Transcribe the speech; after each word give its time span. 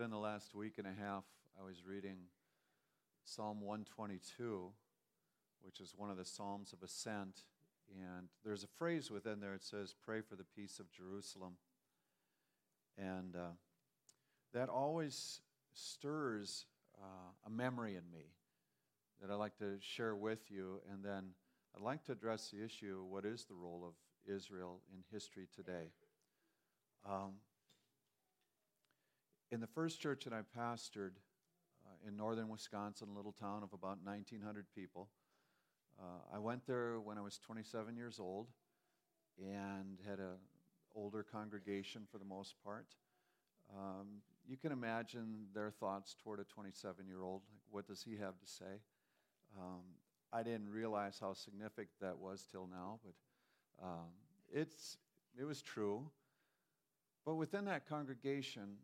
within 0.00 0.10
the 0.10 0.16
last 0.16 0.54
week 0.54 0.78
and 0.78 0.86
a 0.86 0.94
half, 0.98 1.24
I 1.60 1.62
was 1.62 1.84
reading 1.86 2.16
Psalm 3.22 3.60
122, 3.60 4.70
which 5.60 5.78
is 5.78 5.92
one 5.94 6.08
of 6.08 6.16
the 6.16 6.24
Psalms 6.24 6.72
of 6.72 6.82
Ascent. 6.82 7.42
And 7.94 8.28
there's 8.42 8.64
a 8.64 8.78
phrase 8.78 9.10
within 9.10 9.40
there 9.40 9.52
that 9.52 9.62
says, 9.62 9.94
Pray 10.02 10.22
for 10.22 10.36
the 10.36 10.46
peace 10.56 10.78
of 10.78 10.90
Jerusalem. 10.90 11.56
And 12.96 13.36
uh, 13.36 13.50
that 14.54 14.70
always 14.70 15.42
stirs 15.74 16.64
uh, 16.98 17.32
a 17.46 17.50
memory 17.50 17.90
in 17.90 18.10
me 18.10 18.24
that 19.20 19.30
I'd 19.30 19.34
like 19.34 19.58
to 19.58 19.76
share 19.80 20.16
with 20.16 20.50
you. 20.50 20.80
And 20.90 21.04
then 21.04 21.24
I'd 21.76 21.82
like 21.82 22.04
to 22.04 22.12
address 22.12 22.48
the 22.48 22.64
issue 22.64 23.04
what 23.06 23.26
is 23.26 23.44
the 23.44 23.54
role 23.54 23.84
of 23.86 23.92
Israel 24.34 24.80
in 24.94 25.04
history 25.12 25.46
today? 25.54 25.92
Um, 27.06 27.32
in 29.50 29.60
the 29.60 29.66
first 29.66 30.00
church 30.00 30.24
that 30.24 30.32
I 30.32 30.40
pastored 30.56 31.12
uh, 31.84 32.08
in 32.08 32.16
northern 32.16 32.48
Wisconsin, 32.48 33.08
a 33.12 33.16
little 33.16 33.32
town 33.32 33.62
of 33.62 33.72
about 33.72 33.98
1,900 34.04 34.66
people, 34.74 35.08
uh, 36.00 36.34
I 36.34 36.38
went 36.38 36.66
there 36.66 37.00
when 37.00 37.18
I 37.18 37.20
was 37.20 37.38
27 37.38 37.96
years 37.96 38.18
old 38.20 38.46
and 39.38 39.98
had 40.08 40.18
an 40.18 40.38
older 40.94 41.22
congregation 41.22 42.02
for 42.10 42.18
the 42.18 42.24
most 42.24 42.54
part. 42.64 42.86
Um, 43.76 44.22
you 44.48 44.56
can 44.56 44.72
imagine 44.72 45.46
their 45.54 45.70
thoughts 45.70 46.16
toward 46.22 46.40
a 46.40 46.44
27 46.44 47.06
year 47.06 47.22
old. 47.22 47.42
Like, 47.52 47.62
what 47.70 47.86
does 47.86 48.02
he 48.02 48.16
have 48.16 48.38
to 48.38 48.46
say? 48.46 48.80
Um, 49.58 49.82
I 50.32 50.42
didn't 50.42 50.70
realize 50.70 51.18
how 51.20 51.34
significant 51.34 51.88
that 52.00 52.18
was 52.18 52.46
till 52.50 52.68
now, 52.70 53.00
but 53.04 53.84
um, 53.84 54.10
it's, 54.52 54.96
it 55.38 55.44
was 55.44 55.60
true. 55.60 56.08
But 57.24 57.34
within 57.34 57.64
that 57.66 57.88
congregation, 57.88 58.76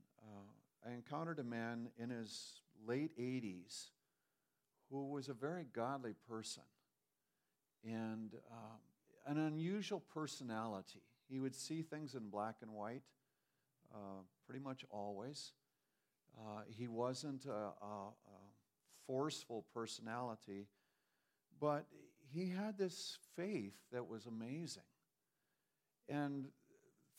I 0.87 0.93
encountered 0.93 1.41
a 1.41 1.45
man 1.45 1.89
in 1.99 2.11
his 2.11 2.61
late 2.87 3.19
80s 3.19 3.89
who 4.91 5.11
was 5.11 5.29
a 5.29 5.35
very 5.35 5.67
godly 5.73 6.15
person 6.29 6.63
and 7.85 8.35
um, 8.53 8.79
an 9.27 9.39
unusual 9.39 10.01
personality. 10.15 11.03
He 11.29 11.41
would 11.41 11.57
see 11.57 11.83
things 11.83 12.15
in 12.15 12.29
black 12.29 12.57
and 12.63 12.71
white 12.73 13.03
uh, 13.93 14.23
pretty 14.47 14.63
much 14.63 14.85
always. 14.91 15.53
Uh, 16.39 16.61
he 16.69 16.87
wasn't 16.87 17.47
a, 17.47 17.51
a, 17.51 17.85
a, 17.85 18.13
forceful 19.07 19.65
personality, 19.73 20.67
but 21.61 21.87
he 22.33 22.51
had 22.51 22.77
this 22.77 23.19
faith 23.37 23.75
that 23.93 24.09
was 24.09 24.27
amazing. 24.27 24.83
And 26.09 26.47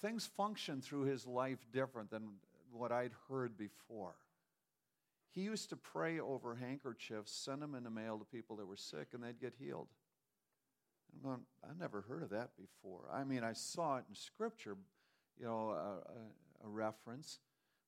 things 0.02 0.30
functioned 0.38 0.84
through 0.84 1.04
his 1.04 1.26
life 1.26 1.60
different 1.72 2.12
than 2.12 2.24
what 2.72 2.92
I'd 2.92 3.12
heard 3.30 3.58
before. 3.58 4.16
He 5.32 5.42
used 5.42 5.70
to 5.70 5.76
pray 5.76 6.20
over 6.20 6.56
handkerchiefs, 6.56 7.32
send 7.32 7.62
them 7.62 7.76
in 7.76 7.84
the 7.84 7.90
mail 7.90 8.18
to 8.18 8.26
people 8.26 8.56
that 8.56 8.66
were 8.66 8.78
sick, 8.78 9.10
and 9.14 9.24
they'd 9.24 9.40
get 9.40 9.54
healed. 9.60 9.88
I'm 11.14 11.30
going, 11.30 11.42
I 11.64 11.68
never 11.80 12.02
heard 12.02 12.24
of 12.24 12.30
that 12.32 12.52
before. 12.58 13.06
I 13.14 13.24
mean, 13.24 13.44
I 13.44 13.54
saw 13.54 13.98
it 13.98 14.06
in 14.10 14.16
Scripture, 14.16 14.76
you 15.40 15.46
know, 15.46 15.70
a, 15.70 16.66
a, 16.66 16.68
a 16.68 16.70
reference, 16.70 17.40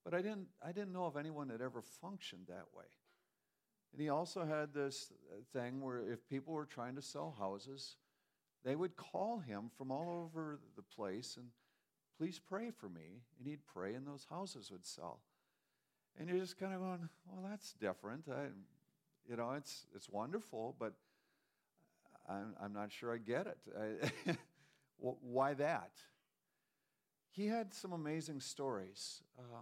but 0.03 0.13
I 0.13 0.21
didn't, 0.21 0.47
I 0.63 0.71
didn't 0.71 0.93
know 0.93 1.05
of 1.05 1.17
anyone 1.17 1.47
that 1.49 1.61
ever 1.61 1.81
functioned 1.81 2.45
that 2.47 2.65
way. 2.73 2.85
And 3.91 4.01
he 4.01 4.09
also 4.09 4.45
had 4.45 4.73
this 4.73 5.11
thing 5.51 5.81
where 5.81 5.99
if 6.11 6.27
people 6.29 6.53
were 6.53 6.65
trying 6.65 6.95
to 6.95 7.01
sell 7.01 7.35
houses, 7.37 7.97
they 8.63 8.75
would 8.75 8.95
call 8.95 9.39
him 9.39 9.71
from 9.77 9.91
all 9.91 10.23
over 10.23 10.59
the 10.75 10.83
place 10.83 11.37
and 11.37 11.47
please 12.19 12.39
pray 12.49 12.69
for 12.69 12.89
me. 12.89 13.21
And 13.37 13.47
he'd 13.47 13.65
pray, 13.65 13.93
and 13.93 14.05
those 14.05 14.27
houses 14.29 14.69
would 14.71 14.85
sell. 14.85 15.21
And 16.19 16.27
you're 16.27 16.39
just 16.39 16.59
kind 16.59 16.73
of 16.73 16.81
going, 16.81 17.07
well, 17.25 17.49
that's 17.49 17.73
different. 17.73 18.25
I, 18.29 18.47
you 19.29 19.37
know, 19.37 19.53
it's, 19.53 19.85
it's 19.95 20.09
wonderful, 20.09 20.75
but 20.77 20.93
I'm, 22.27 22.55
I'm 22.61 22.73
not 22.73 22.91
sure 22.91 23.13
I 23.13 23.17
get 23.17 23.47
it. 23.47 23.57
I, 24.27 24.33
why 24.97 25.53
that? 25.53 25.91
He 27.31 27.47
had 27.47 27.73
some 27.73 27.93
amazing 27.93 28.41
stories. 28.41 29.23
Uh, 29.39 29.61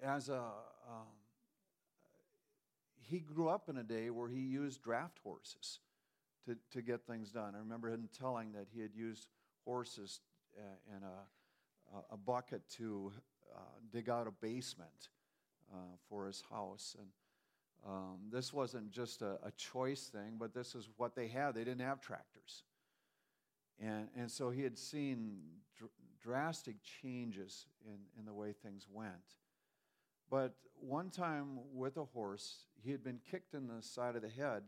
as 0.00 0.28
a, 0.28 0.38
um, 0.38 1.08
he 3.00 3.18
grew 3.18 3.48
up 3.48 3.68
in 3.68 3.78
a 3.78 3.82
day 3.82 4.10
where 4.10 4.28
he 4.28 4.38
used 4.38 4.82
draft 4.82 5.18
horses 5.24 5.80
to, 6.46 6.56
to 6.70 6.80
get 6.80 7.04
things 7.08 7.30
done. 7.30 7.54
I 7.56 7.58
remember 7.58 7.88
him 7.88 8.08
telling 8.16 8.52
that 8.52 8.68
he 8.72 8.80
had 8.80 8.94
used 8.94 9.26
horses 9.68 10.20
uh, 10.58 10.96
in 10.96 11.02
a, 11.02 12.14
a 12.14 12.16
bucket 12.16 12.62
to 12.78 13.12
uh, 13.54 13.60
dig 13.92 14.08
out 14.08 14.26
a 14.26 14.30
basement 14.30 15.10
uh, 15.70 15.76
for 16.08 16.26
his 16.26 16.42
house. 16.50 16.96
And 16.98 17.08
um, 17.86 18.16
this 18.32 18.50
wasn't 18.50 18.90
just 18.90 19.20
a, 19.20 19.38
a, 19.44 19.50
choice 19.58 20.04
thing, 20.04 20.36
but 20.38 20.54
this 20.54 20.74
is 20.74 20.88
what 20.96 21.14
they 21.14 21.28
had. 21.28 21.54
They 21.54 21.64
didn't 21.64 21.86
have 21.86 22.00
tractors. 22.00 22.64
And, 23.78 24.08
and 24.16 24.30
so 24.30 24.48
he 24.48 24.62
had 24.62 24.78
seen 24.78 25.36
dr- 25.76 25.90
drastic 26.18 26.76
changes 27.02 27.66
in, 27.84 27.98
in 28.18 28.24
the 28.24 28.32
way 28.32 28.52
things 28.52 28.86
went. 28.90 29.36
But 30.30 30.54
one 30.80 31.10
time 31.10 31.58
with 31.74 31.98
a 31.98 32.04
horse, 32.04 32.64
he 32.82 32.90
had 32.90 33.04
been 33.04 33.20
kicked 33.30 33.52
in 33.52 33.68
the 33.68 33.82
side 33.82 34.16
of 34.16 34.22
the 34.22 34.28
head 34.28 34.62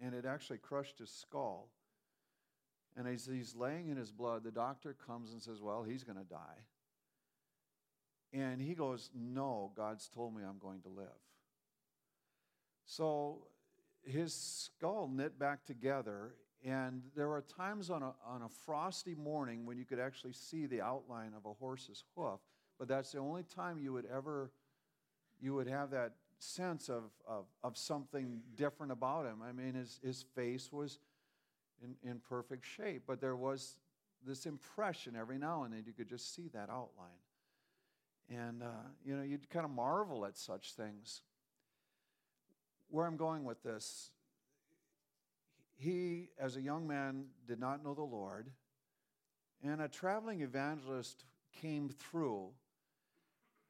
and 0.00 0.14
it 0.14 0.24
actually 0.24 0.58
crushed 0.58 0.98
his 0.98 1.10
skull. 1.10 1.68
And 2.96 3.08
as 3.08 3.26
he's 3.26 3.54
laying 3.54 3.88
in 3.88 3.96
his 3.96 4.12
blood, 4.12 4.44
the 4.44 4.50
doctor 4.50 4.94
comes 5.06 5.32
and 5.32 5.42
says, 5.42 5.60
Well, 5.60 5.82
he's 5.82 6.04
going 6.04 6.18
to 6.18 6.24
die. 6.24 6.66
And 8.32 8.60
he 8.60 8.74
goes, 8.74 9.10
No, 9.14 9.72
God's 9.76 10.08
told 10.08 10.36
me 10.36 10.42
I'm 10.48 10.58
going 10.58 10.80
to 10.82 10.88
live. 10.88 11.06
So 12.86 13.46
his 14.04 14.34
skull 14.34 15.08
knit 15.12 15.38
back 15.38 15.64
together, 15.64 16.34
and 16.64 17.02
there 17.16 17.28
were 17.28 17.42
times 17.42 17.90
on 17.90 18.02
a, 18.02 18.12
on 18.26 18.42
a 18.42 18.48
frosty 18.48 19.14
morning 19.14 19.66
when 19.66 19.78
you 19.78 19.84
could 19.84 19.98
actually 19.98 20.32
see 20.32 20.66
the 20.66 20.80
outline 20.80 21.32
of 21.36 21.46
a 21.46 21.54
horse's 21.54 22.04
hoof, 22.16 22.40
but 22.78 22.88
that's 22.88 23.12
the 23.12 23.18
only 23.18 23.42
time 23.42 23.78
you 23.78 23.92
would 23.92 24.06
ever 24.06 24.50
you 25.40 25.54
would 25.54 25.66
have 25.66 25.90
that 25.90 26.12
sense 26.38 26.88
of, 26.88 27.04
of, 27.26 27.46
of 27.62 27.76
something 27.76 28.40
different 28.54 28.92
about 28.92 29.26
him. 29.26 29.42
I 29.42 29.52
mean, 29.52 29.74
his, 29.74 30.00
his 30.02 30.24
face 30.34 30.72
was 30.72 30.98
in, 31.84 32.10
in 32.10 32.18
perfect 32.18 32.64
shape, 32.64 33.02
but 33.06 33.20
there 33.20 33.36
was 33.36 33.78
this 34.26 34.46
impression 34.46 35.14
every 35.16 35.38
now 35.38 35.64
and 35.64 35.74
then 35.74 35.84
you 35.86 35.92
could 35.92 36.08
just 36.08 36.34
see 36.34 36.48
that 36.54 36.70
outline. 36.70 37.20
And, 38.30 38.62
uh, 38.62 38.88
you 39.04 39.14
know, 39.16 39.22
you'd 39.22 39.50
kind 39.50 39.66
of 39.66 39.70
marvel 39.70 40.24
at 40.24 40.38
such 40.38 40.72
things. 40.72 41.20
Where 42.88 43.06
I'm 43.06 43.16
going 43.16 43.44
with 43.44 43.62
this, 43.62 44.10
he, 45.76 46.30
as 46.38 46.56
a 46.56 46.62
young 46.62 46.86
man, 46.86 47.26
did 47.46 47.60
not 47.60 47.84
know 47.84 47.92
the 47.92 48.02
Lord, 48.02 48.50
and 49.62 49.82
a 49.82 49.88
traveling 49.88 50.40
evangelist 50.40 51.24
came 51.60 51.88
through 51.88 52.50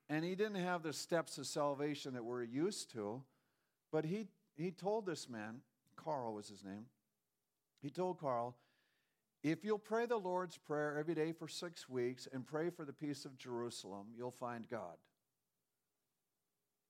and 0.09 0.25
he 0.25 0.35
didn't 0.35 0.63
have 0.63 0.83
the 0.83 0.93
steps 0.93 1.39
of 1.39 1.47
salvation 1.47 2.15
that 2.15 2.25
we're 2.25 2.43
used 2.43 2.93
to, 2.93 3.23
but 3.91 4.05
he, 4.05 4.27
he 4.55 4.71
told 4.71 5.07
this 5.07 5.29
man, 5.29 5.61
Carl 5.97 6.35
was 6.35 6.49
his 6.49 6.63
name, 6.63 6.87
he 7.85 7.91
told 7.91 8.19
Carl, 8.19 8.57
if 9.43 9.63
you'll 9.63 9.79
pray 9.79 10.07
the 10.07 10.17
Lord's 10.17 10.57
Prayer 10.57 10.97
every 10.99 11.15
day 11.15 11.33
for 11.33 11.49
six 11.49 11.87
weeks 11.87 12.27
and 12.33 12.47
pray 12.47 12.71
for 12.71 12.87
the 12.87 12.95
peace 12.95 13.27
of 13.27 13.37
Jerusalem, 13.37 14.07
you'll 14.17 14.31
find 14.31 14.67
God. 14.67 14.97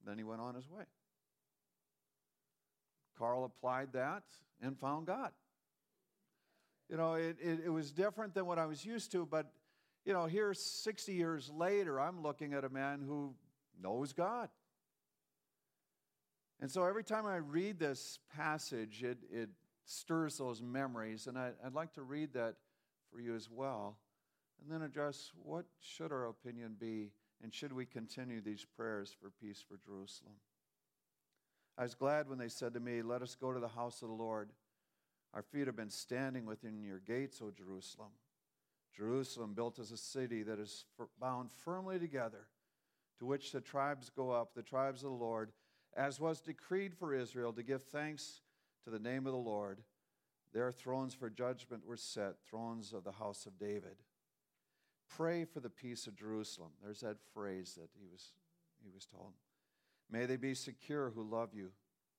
Then 0.07 0.19
he 0.19 0.23
went 0.23 0.41
on 0.41 0.55
his 0.55 0.71
way. 0.71 0.85
Carl 3.19 3.45
applied 3.45 3.93
that 3.95 4.23
and 4.63 4.79
found 4.79 5.09
God. 5.09 5.33
You 6.89 6.97
know, 6.97 7.15
it, 7.15 7.39
it, 7.41 7.61
it 7.67 7.71
was 7.71 7.91
different 7.91 8.33
than 8.33 8.47
what 8.47 8.61
I 8.61 8.67
was 8.67 8.85
used 8.85 9.11
to, 9.13 9.27
but 9.27 9.51
you 10.05 10.13
know, 10.13 10.27
here 10.27 10.55
60 10.55 11.13
years 11.13 11.51
later, 11.51 12.01
I'm 12.01 12.23
looking 12.23 12.55
at 12.55 12.63
a 12.63 12.69
man 12.69 13.03
who 13.05 13.35
knows 13.83 14.13
God. 14.13 14.49
And 16.61 16.71
so 16.71 16.85
every 16.85 17.03
time 17.03 17.27
I 17.27 17.37
read 17.37 17.81
this 17.81 18.21
passage, 18.37 19.03
it, 19.03 19.19
it 19.33 19.49
stirs 19.85 20.39
those 20.39 20.63
memories. 20.63 21.27
And 21.27 21.39
I, 21.39 21.53
would 21.63 21.75
like 21.75 21.93
to 21.95 22.03
read 22.03 22.33
that 22.35 22.57
for 23.13 23.21
you 23.21 23.35
as 23.35 23.49
well. 23.51 23.99
And 24.63 24.71
then 24.73 24.83
address 24.83 25.33
what 25.43 25.67
should 25.81 26.13
our 26.13 26.27
opinion 26.27 26.77
be, 26.79 27.11
and 27.43 27.53
should 27.53 27.73
we 27.73 27.85
continue 27.85 28.41
these 28.41 28.65
prayers 28.77 29.15
for 29.21 29.31
peace 29.31 29.63
for 29.67 29.79
Jerusalem? 29.85 30.35
I 31.77 31.83
was 31.83 31.95
glad 31.95 32.29
when 32.29 32.39
they 32.39 32.49
said 32.49 32.75
to 32.75 32.81
me, 32.81 33.03
Let 33.03 33.23
us 33.23 33.35
go 33.35 33.53
to 33.53 33.61
the 33.61 33.69
house 33.69 34.03
of 34.03 34.09
the 34.09 34.15
Lord. 34.15 34.51
Our 35.35 35.43
feet 35.43 35.67
have 35.67 35.77
been 35.77 35.91
standing 35.91 36.47
within 36.47 36.83
your 36.85 37.01
gates, 37.01 37.43
O 37.43 37.51
Jerusalem. 37.51 38.13
Jerusalem, 38.97 39.55
built 39.55 39.81
as 39.81 39.91
a 39.91 39.97
city 39.97 40.45
that 40.45 40.61
is 40.61 40.85
bound 41.21 41.51
firmly 41.51 41.99
together, 41.99 42.47
to 43.19 43.27
which 43.27 43.51
the 43.51 43.61
tribes 43.61 44.09
go 44.09 44.31
up, 44.31 44.55
the 44.55 44.63
tribes 44.63 45.03
of 45.03 45.11
the 45.11 45.17
Lord, 45.17 45.51
as 45.97 46.21
was 46.21 46.41
decreed 46.41 46.95
for 46.95 47.13
Israel 47.13 47.53
to 47.53 47.65
give 47.65 47.83
thanks 47.83 48.43
to 48.85 48.91
the 48.91 48.99
name 48.99 49.27
of 49.27 49.33
the 49.33 49.39
Lord. 49.39 49.81
Their 50.53 50.71
thrones 50.71 51.15
for 51.15 51.29
judgment 51.29 51.85
were 51.87 51.97
set, 51.97 52.35
thrones 52.49 52.93
of 52.93 53.05
the 53.05 53.13
house 53.13 53.47
of 53.47 53.59
David. 53.59 53.97
Pray 55.09 55.45
for 55.45 55.61
the 55.61 55.71
peace 55.71 56.07
of 56.07 56.17
Jerusalem. 56.17 56.71
There's 56.83 57.01
that 57.01 57.17
phrase 57.33 57.75
that 57.75 57.91
he 57.99 58.07
was, 58.07 58.33
he 58.83 58.91
was 58.95 59.07
told. 59.07 59.33
May 60.11 60.27
they 60.27 60.37
be 60.37 60.55
secure 60.55 61.11
who 61.11 61.23
love 61.23 61.51
you. 61.55 61.71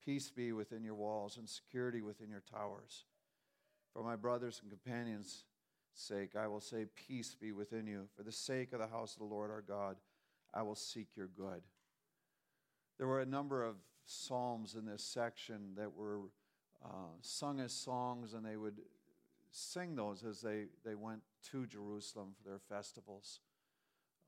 Peace 0.03 0.29
be 0.29 0.51
within 0.51 0.83
your 0.83 0.95
walls 0.95 1.37
and 1.37 1.47
security 1.47 2.01
within 2.01 2.29
your 2.29 2.43
towers. 2.51 3.05
For 3.93 4.03
my 4.03 4.15
brothers 4.15 4.59
and 4.61 4.69
companions' 4.69 5.45
sake, 5.93 6.35
I 6.35 6.47
will 6.47 6.59
say, 6.59 6.85
Peace 7.07 7.35
be 7.39 7.51
within 7.51 7.87
you. 7.87 8.07
For 8.15 8.23
the 8.23 8.31
sake 8.31 8.73
of 8.73 8.79
the 8.79 8.87
house 8.87 9.13
of 9.13 9.19
the 9.19 9.33
Lord 9.33 9.49
our 9.49 9.61
God, 9.61 9.95
I 10.53 10.61
will 10.61 10.75
seek 10.75 11.07
your 11.15 11.27
good. 11.27 11.61
There 12.97 13.07
were 13.07 13.21
a 13.21 13.25
number 13.25 13.63
of 13.63 13.75
psalms 14.05 14.75
in 14.75 14.85
this 14.85 15.03
section 15.03 15.73
that 15.77 15.93
were 15.93 16.19
uh, 16.83 17.13
sung 17.21 17.59
as 17.59 17.73
songs, 17.73 18.33
and 18.33 18.45
they 18.45 18.57
would 18.57 18.81
sing 19.51 19.95
those 19.95 20.23
as 20.23 20.41
they, 20.41 20.65
they 20.83 20.95
went 20.95 21.21
to 21.51 21.65
Jerusalem 21.65 22.33
for 22.35 22.47
their 22.49 22.59
festivals. 22.59 23.39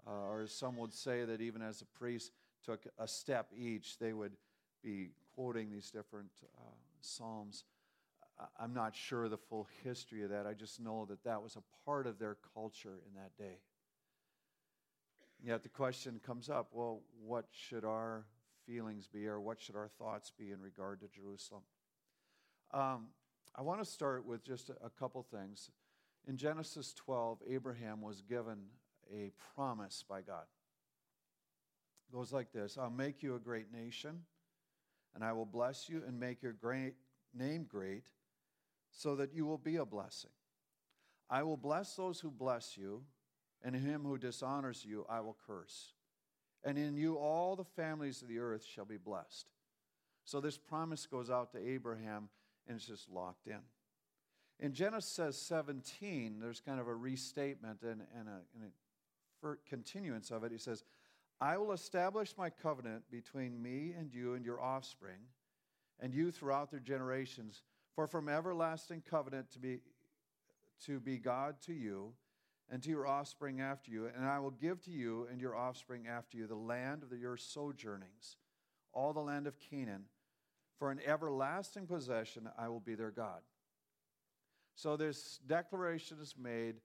Uh, 0.05 0.29
or 0.29 0.47
some 0.47 0.77
would 0.77 0.93
say 0.93 1.25
that 1.25 1.41
even 1.41 1.61
as 1.61 1.79
the 1.79 1.85
priests 1.85 2.31
took 2.63 2.85
a 2.97 3.07
step 3.07 3.51
each, 3.55 3.97
they 3.99 4.13
would 4.13 4.33
be 4.83 5.09
quoting 5.35 5.69
these 5.69 5.91
different 5.91 6.31
uh, 6.57 6.61
psalms. 7.01 7.65
I'm 8.59 8.73
not 8.73 8.95
sure 8.95 9.27
the 9.27 9.37
full 9.37 9.67
history 9.83 10.23
of 10.23 10.29
that. 10.29 10.45
I 10.45 10.53
just 10.53 10.79
know 10.79 11.05
that 11.09 11.23
that 11.23 11.41
was 11.41 11.55
a 11.55 11.85
part 11.85 12.07
of 12.07 12.19
their 12.19 12.37
culture 12.53 12.99
in 13.07 13.15
that 13.15 13.35
day. 13.37 13.57
Yet 15.43 15.63
the 15.63 15.69
question 15.69 16.19
comes 16.25 16.49
up 16.49 16.69
well, 16.71 17.01
what 17.25 17.45
should 17.51 17.83
our 17.85 18.25
feelings 18.65 19.07
be, 19.07 19.27
or 19.27 19.39
what 19.39 19.59
should 19.59 19.75
our 19.75 19.87
thoughts 19.87 20.31
be 20.37 20.51
in 20.51 20.61
regard 20.61 20.99
to 21.01 21.07
Jerusalem? 21.07 21.61
Um, 22.73 23.07
I 23.55 23.61
want 23.61 23.79
to 23.79 23.85
start 23.85 24.25
with 24.25 24.43
just 24.43 24.69
a, 24.69 24.73
a 24.85 24.89
couple 24.89 25.23
things. 25.23 25.71
In 26.27 26.37
Genesis 26.37 26.93
12, 26.93 27.39
Abraham 27.49 28.01
was 28.01 28.21
given 28.21 28.57
a 29.13 29.31
promise 29.55 30.03
by 30.07 30.21
God. 30.21 30.43
It 32.09 32.15
goes 32.15 32.33
like 32.33 32.51
this 32.51 32.77
I'll 32.77 32.89
make 32.89 33.23
you 33.23 33.35
a 33.35 33.39
great 33.39 33.71
nation, 33.71 34.23
and 35.15 35.23
I 35.23 35.33
will 35.33 35.45
bless 35.45 35.89
you 35.89 36.03
and 36.05 36.19
make 36.19 36.41
your 36.43 36.53
great 36.53 36.95
name 37.33 37.65
great, 37.67 38.03
so 38.91 39.15
that 39.15 39.33
you 39.33 39.45
will 39.45 39.57
be 39.57 39.77
a 39.77 39.85
blessing. 39.85 40.31
I 41.29 41.43
will 41.43 41.57
bless 41.57 41.95
those 41.95 42.19
who 42.19 42.31
bless 42.31 42.77
you, 42.77 43.03
and 43.63 43.75
him 43.75 44.03
who 44.03 44.17
dishonors 44.17 44.85
you 44.85 45.05
I 45.09 45.21
will 45.21 45.37
curse. 45.47 45.93
And 46.63 46.77
in 46.77 46.97
you 46.97 47.15
all 47.15 47.55
the 47.55 47.63
families 47.63 48.21
of 48.21 48.27
the 48.27 48.39
earth 48.39 48.65
shall 48.65 48.85
be 48.85 48.97
blessed. 48.97 49.49
So 50.25 50.41
this 50.41 50.57
promise 50.57 51.05
goes 51.05 51.29
out 51.29 51.53
to 51.53 51.57
Abraham 51.57 52.29
and 52.67 52.77
it's 52.77 52.85
just 52.85 53.09
locked 53.09 53.47
in. 53.47 53.59
In 54.59 54.73
Genesis 54.73 55.37
17, 55.37 56.39
there's 56.39 56.59
kind 56.59 56.79
of 56.79 56.87
a 56.87 56.95
restatement 56.95 57.81
and, 57.83 58.01
and, 58.17 58.27
a, 58.27 58.41
and 58.55 58.71
a 59.43 59.55
continuance 59.69 60.31
of 60.31 60.43
it. 60.43 60.51
He 60.51 60.57
says, 60.57 60.83
I 61.39 61.57
will 61.57 61.71
establish 61.71 62.33
my 62.37 62.49
covenant 62.49 63.03
between 63.11 63.61
me 63.61 63.93
and 63.97 64.11
you 64.11 64.33
and 64.33 64.43
your 64.43 64.59
offspring, 64.59 65.19
and 65.99 66.13
you 66.13 66.31
throughout 66.31 66.71
their 66.71 66.79
generations, 66.79 67.61
for 67.93 68.07
from 68.07 68.27
everlasting 68.27 69.03
covenant 69.07 69.51
to 69.51 69.59
be, 69.59 69.79
to 70.85 70.99
be 70.99 71.17
God 71.17 71.55
to 71.65 71.73
you 71.73 72.13
and 72.69 72.81
to 72.83 72.89
your 72.89 73.07
offspring 73.07 73.61
after 73.61 73.91
you, 73.91 74.07
and 74.07 74.25
I 74.25 74.39
will 74.39 74.51
give 74.51 74.81
to 74.85 74.91
you 74.91 75.27
and 75.31 75.39
your 75.39 75.55
offspring 75.55 76.07
after 76.07 76.35
you 76.35 76.47
the 76.47 76.55
land 76.55 77.03
of 77.03 77.17
your 77.17 77.37
sojournings, 77.37 78.37
all 78.91 79.13
the 79.13 79.21
land 79.21 79.47
of 79.47 79.59
Canaan 79.59 80.05
for 80.77 80.91
an 80.91 80.99
everlasting 81.05 81.87
possession, 81.87 82.49
I 82.57 82.69
will 82.69 82.79
be 82.79 82.95
their 82.95 83.11
God. 83.11 83.41
So 84.75 84.95
this 84.95 85.39
declaration 85.47 86.17
is 86.21 86.35
made 86.37 86.75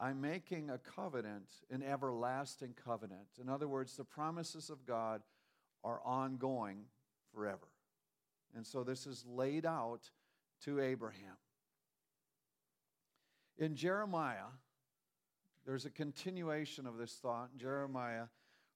I'm 0.00 0.20
making 0.20 0.68
a 0.68 0.78
covenant, 0.78 1.48
an 1.70 1.84
everlasting 1.84 2.74
covenant. 2.84 3.38
In 3.40 3.48
other 3.48 3.68
words, 3.68 3.96
the 3.96 4.04
promises 4.04 4.68
of 4.68 4.84
God 4.84 5.22
are 5.84 6.00
ongoing 6.04 6.86
forever. 7.32 7.68
And 8.56 8.66
so 8.66 8.82
this 8.82 9.06
is 9.06 9.24
laid 9.28 9.64
out 9.64 10.10
to 10.64 10.80
Abraham. 10.80 11.36
In 13.58 13.76
Jeremiah, 13.76 14.50
there's 15.64 15.84
a 15.84 15.90
continuation 15.90 16.86
of 16.86 16.96
this 16.96 17.12
thought 17.22 17.56
Jeremiah, 17.56 18.24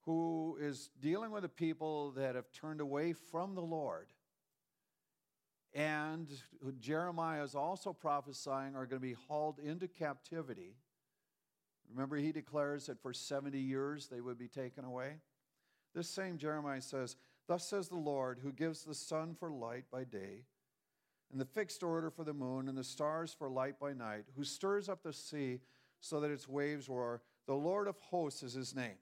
who 0.02 0.56
is 0.60 0.90
dealing 1.00 1.32
with 1.32 1.44
a 1.44 1.48
people 1.48 2.12
that 2.12 2.36
have 2.36 2.52
turned 2.52 2.80
away 2.80 3.12
from 3.12 3.56
the 3.56 3.62
Lord 3.62 4.06
and 5.76 6.26
Jeremiah 6.80 7.44
is 7.44 7.54
also 7.54 7.92
prophesying 7.92 8.74
are 8.74 8.86
going 8.86 9.00
to 9.02 9.06
be 9.06 9.16
hauled 9.28 9.58
into 9.58 9.86
captivity. 9.86 10.74
Remember, 11.90 12.16
he 12.16 12.32
declares 12.32 12.86
that 12.86 13.02
for 13.02 13.12
70 13.12 13.58
years 13.58 14.08
they 14.08 14.22
would 14.22 14.38
be 14.38 14.48
taken 14.48 14.86
away. 14.86 15.18
This 15.94 16.08
same 16.08 16.38
Jeremiah 16.38 16.80
says, 16.80 17.16
Thus 17.46 17.68
says 17.68 17.88
the 17.88 17.96
Lord, 17.96 18.38
who 18.42 18.52
gives 18.52 18.84
the 18.84 18.94
sun 18.94 19.36
for 19.38 19.50
light 19.50 19.84
by 19.92 20.04
day, 20.04 20.44
and 21.30 21.38
the 21.38 21.44
fixed 21.44 21.82
order 21.82 22.10
for 22.10 22.24
the 22.24 22.32
moon, 22.32 22.68
and 22.68 22.78
the 22.78 22.82
stars 22.82 23.36
for 23.38 23.50
light 23.50 23.78
by 23.78 23.92
night, 23.92 24.24
who 24.34 24.44
stirs 24.44 24.88
up 24.88 25.02
the 25.02 25.12
sea 25.12 25.60
so 26.00 26.20
that 26.20 26.30
its 26.30 26.48
waves 26.48 26.88
roar. 26.88 27.20
The 27.46 27.54
Lord 27.54 27.86
of 27.86 27.98
hosts 27.98 28.42
is 28.42 28.54
his 28.54 28.74
name. 28.74 28.96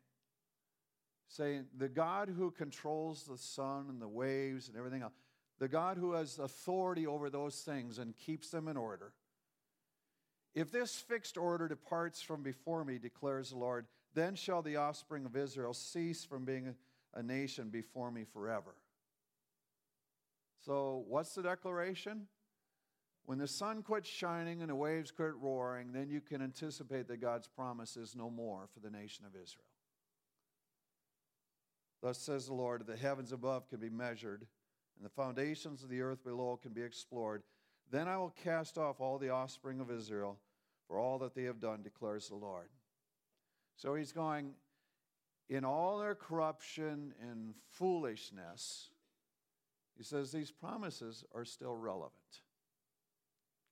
Saying, 1.29 1.67
the 1.77 1.89
God 1.89 2.29
who 2.29 2.51
controls 2.51 3.25
the 3.25 3.39
sun 3.39 3.87
and 3.89 4.03
the 4.03 4.09
waves 4.09 4.69
and 4.69 4.77
everything 4.77 5.03
else 5.03 5.15
the 5.59 5.69
God 5.69 5.97
who 5.99 6.13
has 6.13 6.39
authority 6.39 7.07
over 7.07 7.31
those 7.31 7.61
things 7.61 7.99
and 7.99 8.17
keeps 8.17 8.51
them 8.51 8.69
in 8.69 8.77
order. 8.77 9.13
If 10.55 10.71
this 10.71 10.97
fixed 10.97 11.37
order 11.37 11.69
departs 11.69 12.21
from 12.23 12.43
before 12.43 12.85
me, 12.85 12.99
declares 12.99 13.51
the 13.51 13.59
Lord, 13.59 13.87
then 14.15 14.37
shall 14.37 14.63
the 14.63 14.77
offspring 14.77 15.25
of 15.25 15.37
Israel 15.37 15.75
cease 15.75 16.25
from 16.25 16.45
being 16.45 16.75
a 17.15 17.23
nation 17.23 17.71
before 17.71 18.11
me 18.11 18.25
forever. 18.25 18.75
So, 20.65 21.05
what's 21.09 21.35
the 21.35 21.43
declaration? 21.43 22.27
When 23.27 23.39
the 23.39 23.49
sun 23.49 23.83
quits 23.83 24.09
shining 24.09 24.61
and 24.61 24.71
the 24.71 24.75
waves 24.75 25.11
quit 25.11 25.35
roaring, 25.37 25.93
then 25.93 26.09
you 26.11 26.21
can 26.21 26.43
anticipate 26.43 27.09
that 27.09 27.21
God's 27.21 27.49
promise 27.49 27.97
is 27.97 28.15
no 28.15 28.31
more 28.31 28.69
for 28.73 28.81
the 28.81 28.91
nation 28.91 29.25
of 29.25 29.33
Israel. 29.33 29.65
Thus 32.03 32.19
says 32.19 32.47
the 32.47 32.55
Lord, 32.55 32.87
the 32.87 32.97
heavens 32.97 33.33
above 33.33 33.69
can 33.69 33.81
be 33.81 33.89
measured 33.89 34.47
and 34.97 35.05
the 35.05 35.11
foundations 35.11 35.83
of 35.83 35.89
the 35.89 36.01
earth 36.01 36.25
below 36.25 36.59
can 36.61 36.73
be 36.73 36.83
explored. 36.83 37.43
Then 37.91 38.09
I 38.09 38.17
will 38.17 38.35
cast 38.43 38.79
off 38.79 39.01
all 39.01 39.19
the 39.19 39.31
offspring 39.31 39.81
of 39.81 39.91
Israel 39.91 40.39
for 40.87 40.99
all 40.99 41.19
that 41.19 41.35
they 41.35 41.45
have 41.45 41.61
done, 41.61 41.83
declares 41.83 42.29
the 42.29 42.37
Lord. 42.37 42.69
So 43.77 43.95
he's 43.95 44.13
going, 44.13 44.53
in 45.49 45.65
all 45.65 45.99
their 45.99 46.15
corruption 46.15 47.15
and 47.21 47.55
foolishness, 47.71 48.91
he 49.97 50.03
says 50.03 50.33
these 50.33 50.51
promises 50.51 51.25
are 51.35 51.45
still 51.45 51.77
relevant. 51.77 52.13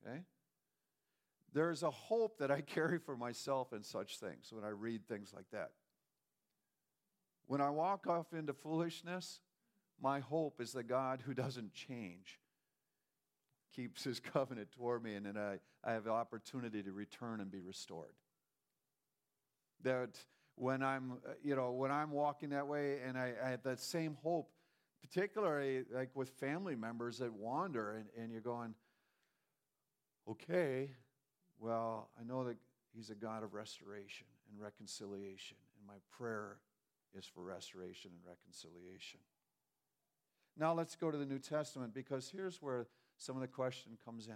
Okay? 0.07 0.21
There's 1.53 1.83
a 1.83 1.91
hope 1.91 2.39
that 2.39 2.51
I 2.51 2.61
carry 2.63 2.99
for 2.99 3.17
myself 3.17 3.73
in 3.73 3.83
such 3.83 4.19
things 4.19 4.53
when 4.53 4.65
I 4.65 4.69
read 4.69 5.07
things 5.07 5.33
like 5.35 5.51
that. 5.53 5.71
When 7.47 7.61
I 7.61 7.71
walk 7.71 8.07
off 8.07 8.33
into 8.33 8.53
foolishness, 8.53 9.41
my 10.03 10.21
hope 10.21 10.61
is 10.61 10.73
that 10.73 10.89
God, 10.89 11.23
who 11.25 11.33
doesn't 11.33 11.73
change, 11.73 12.41
keeps 13.75 14.03
his 14.03 14.21
covenant 14.35 14.73
toward 14.73 15.03
me, 15.03 15.15
and 15.15 15.25
then 15.25 15.37
I, 15.37 15.59
I 15.85 15.93
have 15.93 16.05
the 16.05 16.11
opportunity 16.11 16.83
to 16.83 16.93
return 16.93 17.41
and 17.41 17.51
be 17.51 17.61
restored. 17.61 18.15
That 19.85 20.19
when 20.57 20.83
I'm, 20.83 21.13
uh, 21.27 21.33
you 21.43 21.57
know, 21.57 21.71
when 21.73 21.91
I'm 21.91 22.11
walking 22.11 22.51
that 22.51 22.67
way 22.67 22.99
and 23.07 23.17
I, 23.17 23.33
I 23.43 23.51
have 23.51 23.63
that 23.63 23.81
same 23.81 24.17
hope, 24.23 24.51
particularly 25.01 25.85
like 25.93 26.11
with 26.15 26.31
family 26.31 26.77
members 26.77 27.19
that 27.19 27.33
wander 27.33 27.97
and, 27.97 28.07
and 28.17 28.31
you're 28.31 28.41
going, 28.41 28.75
okay, 30.29 30.91
well, 31.59 32.11
I 32.21 32.25
know 32.25 32.45
that 32.45 32.57
he's 32.95 33.11
a 33.11 33.15
God 33.15 33.43
of 33.43 33.55
restoration 33.55 34.27
and 34.51 34.61
reconciliation, 34.61 35.57
and 35.79 35.87
my 35.87 35.99
prayer 36.17 36.59
is 37.17 37.27
for 37.27 37.43
restoration 37.43 38.11
and 38.15 38.21
reconciliation. 38.27 39.21
Now 40.59 40.75
let's 40.75 40.97
go 40.97 41.11
to 41.11 41.17
the 41.17 41.27
New 41.27 41.39
Testament 41.39 41.95
because 41.95 42.31
here's 42.31 42.61
where 42.61 42.87
some 43.17 43.37
of 43.37 43.41
the 43.41 43.49
question 43.49 43.97
comes 44.05 44.29
in. 44.29 44.35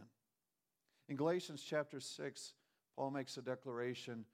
In 1.09 1.17
Galatians 1.17 1.63
chapter 1.67 2.01
6, 2.01 2.55
Paul 2.97 3.11
makes 3.11 3.37
a 3.37 3.43
declaration 3.43 4.25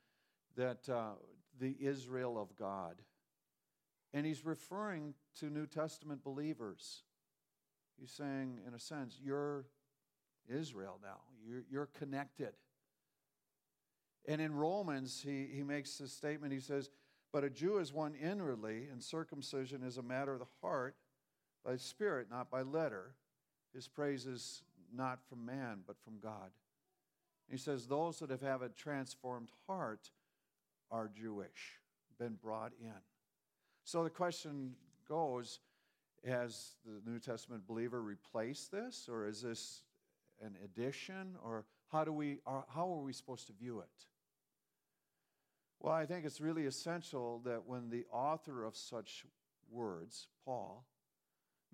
that 0.56 0.88
uh, 0.88 1.12
the 1.58 1.76
Israel 1.80 2.40
of 2.40 2.54
God, 2.56 3.02
and 4.14 4.24
he's 4.24 4.44
referring 4.44 5.14
to 5.40 5.50
New 5.50 5.66
Testament 5.66 6.22
believers. 6.22 7.02
He's 7.98 8.10
saying, 8.10 8.60
in 8.66 8.74
a 8.74 8.78
sense, 8.78 9.18
you're 9.22 9.66
Israel 10.48 10.98
now, 11.02 11.20
you're, 11.44 11.64
you're 11.70 11.86
connected. 11.98 12.52
And 14.26 14.40
in 14.40 14.54
Romans, 14.54 15.22
he, 15.24 15.48
he 15.52 15.62
makes 15.62 15.98
this 15.98 16.12
statement. 16.12 16.52
He 16.52 16.60
says, 16.60 16.90
But 17.32 17.42
a 17.42 17.50
Jew 17.50 17.78
is 17.78 17.92
one 17.92 18.14
inwardly, 18.14 18.86
and 18.90 19.02
circumcision 19.02 19.82
is 19.82 19.98
a 19.98 20.02
matter 20.02 20.32
of 20.32 20.38
the 20.38 20.46
heart 20.60 20.94
by 21.64 21.76
spirit, 21.76 22.28
not 22.31 22.50
by 22.50 22.62
letter. 22.62 23.14
His 23.75 23.88
praise 23.88 24.26
is 24.26 24.62
not 24.95 25.21
from 25.28 25.47
man, 25.47 25.81
but 25.87 25.97
from 26.04 26.19
God. 26.23 26.50
He 27.50 27.57
says, 27.57 27.87
Those 27.87 28.19
that 28.19 28.40
have, 28.42 28.62
a 28.62 28.69
transformed 28.69 29.49
heart 29.66 30.11
are 30.90 31.11
Jewish, 31.14 31.81
been 32.19 32.35
brought 32.35 32.73
in. 32.81 32.92
So 33.85 34.04
the 34.04 34.11
question 34.11 34.73
goes 35.09 35.61
has 36.26 36.76
the 36.85 37.11
New 37.11 37.19
Testament 37.19 37.66
believer 37.66 38.00
replaced 38.00 38.71
this, 38.71 39.09
or 39.11 39.26
is 39.26 39.42
this 39.42 39.83
an 40.40 40.57
addition, 40.64 41.35
or 41.45 41.64
how, 41.90 42.04
do 42.04 42.12
we, 42.12 42.38
how 42.47 42.92
are 42.92 43.02
we 43.02 43.12
supposed 43.12 43.47
to 43.49 43.52
view 43.52 43.81
it? 43.81 44.07
Well, 45.81 45.95
I 45.95 46.07
think 46.07 46.25
it's 46.25 46.40
really 46.40 46.66
essential 46.66 47.40
that 47.45 47.66
when 47.66 47.90
the 47.90 48.04
author 48.12 48.64
of 48.64 48.76
such 48.76 49.25
words, 49.69 50.28
Paul, 50.45 50.87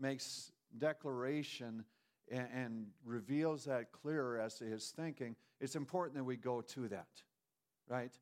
makes 0.00 0.52
declaration 0.76 1.84
and, 2.30 2.48
and, 2.54 2.86
reveals 3.04 3.64
that 3.64 3.90
clearer 3.90 4.38
as 4.38 4.54
to 4.56 4.64
his 4.64 4.92
thinking, 4.94 5.34
it's 5.60 5.76
important 5.76 6.16
that 6.16 6.24
we 6.24 6.36
go 6.36 6.60
to 6.60 6.88
that, 6.88 7.08
right? 7.88 8.12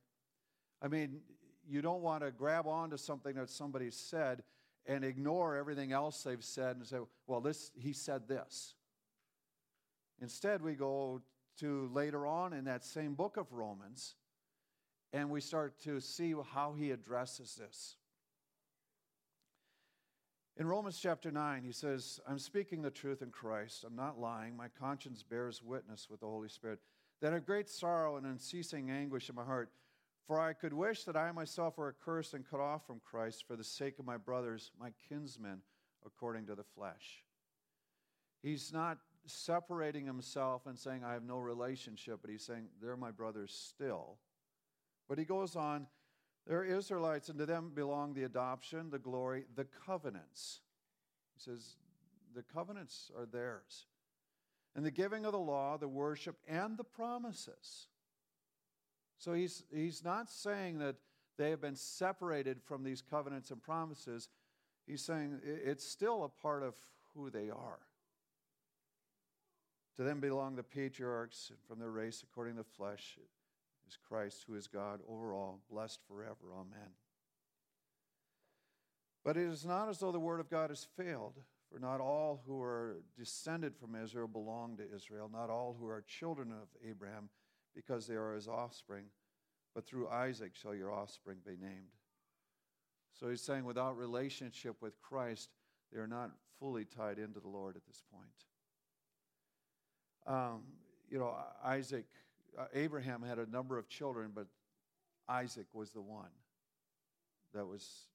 I 0.81 0.89
mean, 0.89 1.21
you 1.69 1.83
don't 1.83 2.03
want 2.03 2.23
to 2.23 2.31
grab 2.31 2.67
onto 2.67 2.97
something 2.97 3.35
that 3.35 3.51
somebody 3.51 3.91
said 3.91 4.43
and 4.87 5.05
ignore 5.05 5.57
everything 5.57 5.93
else 5.93 6.23
they've 6.23 6.45
said 6.45 6.77
and 6.77 6.87
say, 6.87 6.99
well, 7.27 7.41
this, 7.41 7.73
he 7.75 7.93
said 7.93 8.29
this. 8.29 8.75
Instead, 10.21 10.63
we 10.63 10.75
go 10.75 11.21
to 11.59 11.91
later 11.93 12.27
on 12.27 12.53
in 12.53 12.65
that 12.65 12.85
same 12.85 13.15
book 13.15 13.37
of 13.37 13.53
Romans 13.53 14.15
and 15.13 15.31
we 15.31 15.41
start 15.41 15.79
to 15.81 16.01
see 16.01 16.35
how 16.53 16.75
he 16.75 16.91
addresses 16.91 17.55
this. 17.57 17.97
In 20.59 20.67
Romans 20.67 20.99
chapter 20.99 21.31
9, 21.31 21.65
he 21.65 21.73
says, 21.73 22.19
I'm 22.27 22.39
speaking 22.39 22.81
the 22.81 22.91
truth 22.91 23.21
in 23.21 23.31
Christ. 23.31 23.85
I'm 23.87 23.95
not 23.95 24.19
lying. 24.19 24.57
My 24.57 24.69
conscience 24.69 25.23
bears 25.23 25.63
witness 25.63 26.09
with 26.11 26.21
the 26.21 26.27
Holy 26.27 26.49
Spirit 26.49 26.79
that 27.21 27.35
a 27.35 27.41
great 27.41 27.69
sorrow 27.69 28.17
and 28.17 28.25
unceasing 28.25 28.91
anguish 28.91 29.29
in 29.29 29.35
my 29.35 29.45
heart. 29.45 29.71
For 30.27 30.41
I 30.41 30.55
could 30.55 30.73
wish 30.73 31.05
that 31.05 31.17
I 31.17 31.31
myself 31.31 31.77
were 31.77 31.89
accursed 31.89 32.33
and 32.33 32.49
cut 32.49 32.61
off 32.61 32.87
from 32.87 33.01
Christ 33.05 33.45
for 33.47 33.55
the 33.55 33.63
sake 33.63 33.99
of 33.99 34.07
my 34.07 34.17
brothers, 34.17 34.73
my 34.81 34.93
kinsmen, 35.09 35.61
according 36.07 36.47
to 36.47 36.55
the 36.55 36.65
flesh. 36.65 37.23
He's 38.43 38.73
not 38.73 38.99
separating 39.27 40.07
himself 40.07 40.67
and 40.67 40.79
saying, 40.79 41.05
I 41.05 41.13
have 41.13 41.23
no 41.23 41.39
relationship, 41.39 42.21
but 42.23 42.31
he's 42.31 42.45
saying, 42.45 42.69
they're 42.81 42.97
my 42.97 43.11
brothers 43.11 43.53
still. 43.53 44.17
But 45.07 45.19
he 45.19 45.25
goes 45.25 45.55
on, 45.55 45.87
they're 46.47 46.65
Israelites, 46.65 47.29
and 47.29 47.39
to 47.39 47.47
them 47.47 47.73
belong 47.75 48.15
the 48.15 48.23
adoption, 48.25 48.91
the 48.91 48.99
glory, 48.99 49.45
the 49.55 49.67
covenants. 49.87 50.61
He 51.35 51.43
says, 51.43 51.77
the 52.35 52.43
covenants 52.43 53.11
are 53.19 53.27
theirs. 53.27 53.87
And 54.75 54.85
the 54.85 54.91
giving 54.91 55.25
of 55.25 55.33
the 55.33 55.39
law, 55.39 55.77
the 55.77 55.89
worship, 55.89 56.37
and 56.47 56.77
the 56.77 56.85
promises. 56.85 57.89
So 59.19 59.33
he's, 59.33 59.65
he's 59.75 60.05
not 60.05 60.31
saying 60.31 60.79
that 60.79 60.97
they 61.39 61.51
have 61.51 61.61
been 61.61 61.77
separated 61.77 62.63
from 62.63 62.85
these 62.85 63.03
covenants 63.03 63.51
and 63.51 63.63
promises. 63.63 64.29
He's 64.87 65.03
saying 65.03 65.41
it's 65.45 65.87
still 65.87 66.25
a 66.25 66.29
part 66.29 66.63
of 66.63 66.75
who 67.15 67.31
they 67.31 67.51
are. 67.51 67.81
To 69.97 70.03
them 70.03 70.21
belong 70.21 70.57
the 70.57 70.63
patriarchs, 70.63 71.49
and 71.49 71.59
from 71.67 71.79
their 71.79 71.91
race, 71.91 72.23
according 72.23 72.55
to 72.55 72.59
the 72.59 72.69
flesh, 72.77 73.19
is 73.87 73.99
Christ, 74.09 74.45
who 74.47 74.55
is 74.55 74.67
God 74.67 75.01
over 75.09 75.33
all, 75.33 75.61
blessed 75.71 76.01
forever. 76.09 76.53
Amen. 76.55 76.91
But 79.25 79.37
it 79.37 79.49
is 79.49 79.65
not 79.65 79.89
as 79.89 79.99
though 79.99 80.13
the 80.13 80.21
word 80.21 80.41
of 80.41 80.49
God 80.49 80.71
has 80.71 80.87
failed, 80.97 81.35
for 81.71 81.79
not 81.79 82.01
all 82.01 82.43
who 82.47 82.63
are 82.63 82.99
descended 83.19 83.75
from 83.77 83.97
Israel 83.97 84.29
belong 84.29 84.77
to 84.77 84.95
Israel, 84.95 85.29
not 85.33 85.51
all 85.51 85.77
who 85.79 85.89
are 85.89 86.03
children 86.07 86.53
of 86.53 86.69
Abraham, 86.89 87.29
because 87.75 88.07
they 88.07 88.15
are 88.15 88.35
his 88.35 88.49
offspring, 88.49 89.07
but 89.75 89.87
through 89.87 90.09
Isaac 90.09 90.55
shall 90.55 90.75
your 90.75 90.93
offspring 90.93 91.39
be 91.45 91.57
named. 91.61 91.93
So 93.13 93.29
he's 93.29 93.43
saying, 93.43 93.65
without 93.65 93.97
relationship 93.97 94.77
with 94.81 95.01
Christ, 95.03 95.51
they 95.93 95.99
are 95.99 96.07
not 96.07 96.31
fully 96.61 96.85
tied 96.85 97.19
into 97.19 97.41
the 97.41 97.49
Lord 97.49 97.77
at 97.77 97.87
this 97.87 98.03
point. 98.13 98.31
Um, 100.27 100.63
you 101.11 101.19
know, 101.19 101.35
Isaac 101.65 102.07
uh, 102.59 102.65
Abraham 102.75 103.23
had 103.23 103.39
a 103.39 103.47
number 103.51 103.79
of 103.79 103.89
children, 103.89 104.31
but 104.35 104.47
Isaac 105.29 105.67
was 105.73 105.91
the 105.91 106.01
one 106.01 106.31
that 107.55 107.67
was 107.67 108.09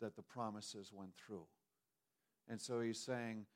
that 0.00 0.16
the 0.16 0.22
promises 0.22 0.92
went 0.92 1.10
through. 1.16 1.46
And 2.48 2.60
so 2.60 2.80
he's 2.80 2.98
saying, 2.98 3.46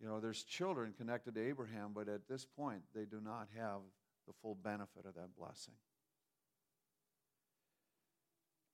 you 0.00 0.06
know, 0.06 0.20
there's 0.20 0.42
children 0.44 0.92
connected 0.96 1.34
to 1.34 1.48
Abraham, 1.48 1.92
but 1.94 2.08
at 2.08 2.28
this 2.28 2.44
point 2.44 2.82
they 2.94 3.04
do 3.04 3.20
not 3.24 3.48
have 3.56 3.80
the 4.26 4.32
full 4.42 4.54
benefit 4.54 5.06
of 5.06 5.14
that 5.14 5.34
blessing. 5.36 5.74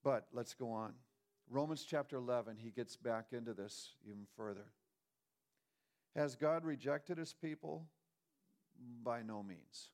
But 0.02 0.26
let's 0.32 0.54
go 0.54 0.70
on. 0.70 0.92
Romans 1.48 1.84
chapter 1.88 2.16
11, 2.16 2.56
he 2.58 2.70
gets 2.70 2.96
back 2.96 3.26
into 3.32 3.54
this 3.54 3.90
even 4.06 4.26
further. 4.36 4.66
Has 6.14 6.36
God 6.36 6.64
rejected 6.64 7.18
his 7.18 7.32
people? 7.32 7.86
By 9.02 9.22
no 9.22 9.42
means. 9.42 9.90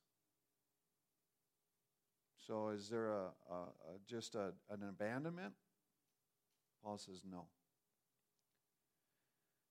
So, 2.51 2.71
is 2.71 2.89
there 2.89 3.11
a, 3.11 3.29
a, 3.49 3.55
a 3.55 3.99
just 4.09 4.35
a, 4.35 4.51
an 4.71 4.83
abandonment? 4.89 5.53
Paul 6.83 6.99
says 6.99 7.23
no. 7.31 7.45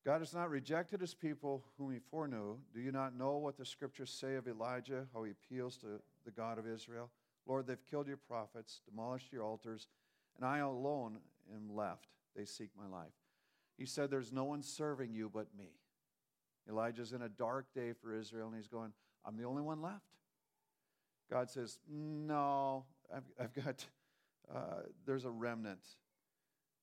God 0.05 0.19
has 0.19 0.33
not 0.33 0.50
rejected 0.50 1.01
his 1.01 1.13
people 1.13 1.65
whom 1.77 1.91
he 1.91 2.00
foreknew. 2.00 2.55
Do 2.74 2.79
you 2.79 2.93
not 2.93 3.17
know 3.17 3.36
what 3.36 3.57
the 3.57 3.65
scriptures 3.65 4.12
say 4.12 4.36
of 4.36 4.48
Elijah, 4.48 5.07
how 5.13 5.24
he 5.25 5.31
appeals 5.31 5.75
to 5.79 6.00
the 6.24 6.31
God 6.31 6.57
of 6.57 6.65
Israel? 6.65 7.09
Lord, 7.45 7.67
they've 7.67 7.86
killed 7.91 8.07
your 8.07 8.15
prophets, 8.15 8.79
demolished 8.89 9.33
your 9.33 9.43
altars, 9.43 9.89
and 10.38 10.45
I 10.45 10.59
alone 10.59 11.17
am 11.53 11.75
left. 11.75 12.07
They 12.33 12.45
seek 12.45 12.69
my 12.77 12.88
life. 12.88 13.12
He 13.77 13.86
said, 13.86 14.09
There's 14.09 14.31
no 14.31 14.45
one 14.45 14.63
serving 14.63 15.13
you 15.13 15.29
but 15.29 15.48
me. 15.57 15.71
Elijah's 16.69 17.12
in 17.12 17.24
a 17.24 17.29
dark 17.29 17.74
day 17.75 17.91
for 17.91 18.17
Israel, 18.17 18.48
and 18.48 18.55
he's 18.55 18.69
going, 18.69 18.93
I'm 19.25 19.36
the 19.36 19.43
only 19.43 19.63
one 19.63 19.81
left. 19.81 20.05
God 21.29 21.50
says, 21.50 21.79
No, 21.88 22.86
I've, 23.13 23.24
I've 23.39 23.53
got, 23.53 23.86
uh, 24.53 24.81
there's 25.05 25.25
a 25.25 25.29
remnant. 25.29 25.86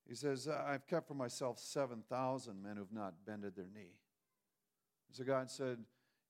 He 0.08 0.14
says, 0.14 0.48
I've 0.48 0.86
kept 0.86 1.08
for 1.08 1.14
myself 1.14 1.58
7,000 1.58 2.62
men 2.62 2.76
who've 2.76 2.92
not 2.92 3.14
bended 3.26 3.56
their 3.56 3.66
knee. 3.74 3.98
So 5.10 5.24
God 5.24 5.50
said, 5.50 5.78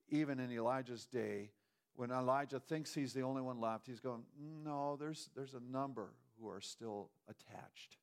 even 0.09 0.39
in 0.39 0.51
Elijah's 0.51 1.05
day, 1.05 1.51
when 1.95 2.11
Elijah 2.11 2.59
thinks 2.59 2.93
he's 2.93 3.13
the 3.13 3.21
only 3.21 3.41
one 3.41 3.59
left, 3.59 3.85
he's 3.85 3.99
going, 3.99 4.23
No, 4.63 4.95
there's, 4.99 5.29
there's 5.35 5.53
a 5.53 5.71
number 5.71 6.09
who 6.39 6.49
are 6.49 6.61
still 6.61 7.09
attached. 7.29 7.97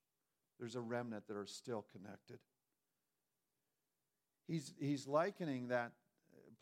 There's 0.58 0.76
a 0.76 0.80
remnant 0.80 1.26
that 1.26 1.36
are 1.36 1.46
still 1.46 1.84
connected. 1.92 2.38
He's, 4.46 4.74
he's 4.78 5.06
likening 5.06 5.68
that, 5.68 5.92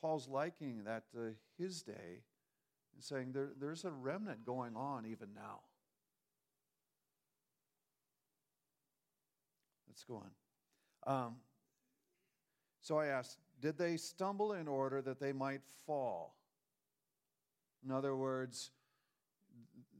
Paul's 0.00 0.28
likening 0.28 0.84
that 0.84 1.10
to 1.12 1.34
his 1.58 1.82
day 1.82 2.22
and 2.94 3.02
saying 3.02 3.32
there, 3.32 3.50
there's 3.60 3.84
a 3.84 3.90
remnant 3.90 4.44
going 4.44 4.76
on 4.76 5.06
even 5.06 5.28
now. 5.34 5.60
Let's 9.88 10.04
go 10.04 10.22
on. 11.06 11.24
Um, 11.26 11.36
so 12.80 12.98
I 12.98 13.06
asked, 13.06 13.38
did 13.60 13.78
they 13.78 13.96
stumble 13.96 14.54
in 14.54 14.66
order 14.66 15.02
that 15.02 15.20
they 15.20 15.32
might 15.32 15.60
fall? 15.86 16.34
In 17.84 17.90
other 17.90 18.16
words, 18.16 18.70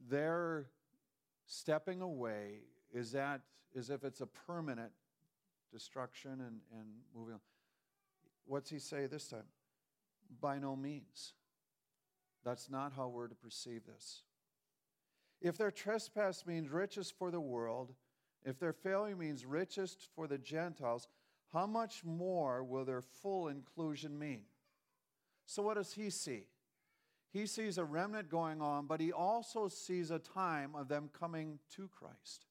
their 0.08 0.66
stepping 1.46 2.00
away 2.00 2.60
is 2.92 3.12
that 3.12 3.40
as 3.76 3.90
if 3.90 4.04
it's 4.04 4.20
a 4.20 4.26
permanent 4.26 4.92
destruction 5.72 6.32
and, 6.32 6.60
and 6.72 6.88
moving 7.14 7.34
on. 7.34 7.40
What's 8.44 8.70
he 8.70 8.78
say 8.78 9.06
this 9.06 9.28
time? 9.28 9.44
By 10.40 10.58
no 10.58 10.76
means. 10.76 11.32
That's 12.44 12.70
not 12.70 12.92
how 12.96 13.08
we're 13.08 13.28
to 13.28 13.34
perceive 13.34 13.82
this. 13.86 14.22
If 15.40 15.56
their 15.56 15.70
trespass 15.70 16.46
means 16.46 16.70
riches 16.70 17.10
for 17.10 17.30
the 17.30 17.40
world, 17.40 17.94
if 18.44 18.58
their 18.58 18.72
failure 18.72 19.16
means 19.16 19.44
riches 19.44 19.96
for 20.14 20.26
the 20.26 20.38
Gentiles, 20.38 21.08
how 21.52 21.66
much 21.66 22.04
more 22.04 22.62
will 22.64 22.84
their 22.84 23.02
full 23.02 23.48
inclusion 23.48 24.18
mean? 24.18 24.42
So, 25.46 25.62
what 25.62 25.74
does 25.74 25.92
he 25.92 26.10
see? 26.10 26.44
He 27.32 27.46
sees 27.46 27.78
a 27.78 27.84
remnant 27.84 28.28
going 28.28 28.60
on, 28.60 28.86
but 28.86 29.00
he 29.00 29.10
also 29.12 29.68
sees 29.68 30.10
a 30.10 30.18
time 30.18 30.74
of 30.74 30.88
them 30.88 31.10
coming 31.18 31.58
to 31.76 31.88
Christ. 31.88 32.46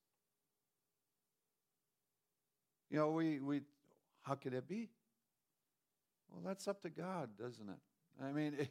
You 2.89 2.97
know, 2.97 3.11
we, 3.11 3.39
we 3.39 3.61
how 4.23 4.35
could 4.35 4.53
it 4.53 4.67
be? 4.67 4.89
Well, 6.29 6.41
that's 6.45 6.67
up 6.67 6.81
to 6.81 6.89
God, 6.89 7.29
doesn't 7.39 7.69
it? 7.69 8.23
I 8.23 8.31
mean, 8.31 8.53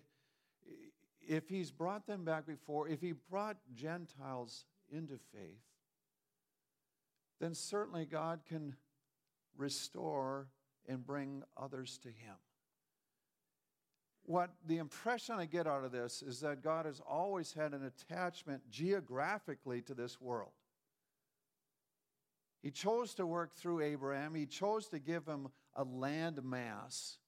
if 1.26 1.48
he's 1.48 1.70
brought 1.70 2.06
them 2.06 2.24
back 2.24 2.46
before, 2.46 2.88
if 2.88 3.00
he 3.00 3.12
brought 3.12 3.56
Gentiles 3.74 4.64
into 4.90 5.18
faith, 5.32 5.62
then 7.40 7.54
certainly 7.54 8.04
God 8.04 8.40
can 8.48 8.76
restore 9.56 10.48
and 10.88 11.06
bring 11.06 11.42
others 11.56 11.98
to 12.02 12.08
him. 12.08 12.36
What 14.24 14.50
the 14.66 14.78
impression 14.78 15.36
I 15.36 15.46
get 15.46 15.66
out 15.66 15.84
of 15.84 15.92
this 15.92 16.22
is 16.22 16.40
that 16.40 16.62
God 16.62 16.86
has 16.86 17.00
always 17.08 17.52
had 17.52 17.72
an 17.72 17.84
attachment 17.84 18.62
geographically 18.70 19.82
to 19.82 19.94
this 19.94 20.20
world. 20.20 20.52
He 22.62 22.70
chose 22.70 23.14
to 23.14 23.26
work 23.26 23.54
through 23.54 23.80
Abraham. 23.80 24.34
He 24.34 24.46
chose 24.46 24.88
to 24.88 24.98
give 24.98 25.26
him 25.26 25.48
a 25.74 25.84
land 25.84 26.44
mass. 26.44 27.18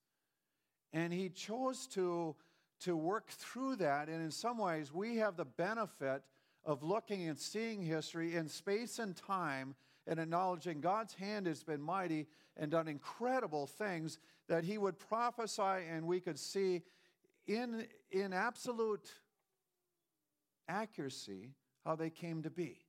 And 0.93 1.11
he 1.11 1.29
chose 1.29 1.87
to, 1.87 2.35
to 2.83 2.95
work 2.95 3.29
through 3.29 3.77
that. 3.77 4.09
And 4.09 4.21
in 4.21 4.31
some 4.31 4.57
ways, 4.57 4.93
we 4.93 5.17
have 5.17 5.35
the 5.35 5.45
benefit 5.45 6.23
of 6.65 6.83
looking 6.83 7.27
and 7.27 7.37
seeing 7.37 7.81
history 7.81 8.35
in 8.35 8.47
space 8.47 8.99
and 8.99 9.15
time 9.15 9.75
and 10.07 10.19
acknowledging 10.19 10.81
God's 10.81 11.13
hand 11.13 11.47
has 11.47 11.63
been 11.63 11.81
mighty 11.81 12.27
and 12.57 12.71
done 12.71 12.87
incredible 12.87 13.67
things 13.67 14.19
that 14.47 14.63
he 14.63 14.77
would 14.77 14.99
prophesy 14.99 15.85
and 15.89 16.05
we 16.05 16.19
could 16.19 16.37
see 16.37 16.81
in, 17.47 17.85
in 18.11 18.33
absolute 18.33 19.09
accuracy 20.67 21.51
how 21.85 21.95
they 21.95 22.09
came 22.09 22.43
to 22.43 22.49
be. 22.49 22.79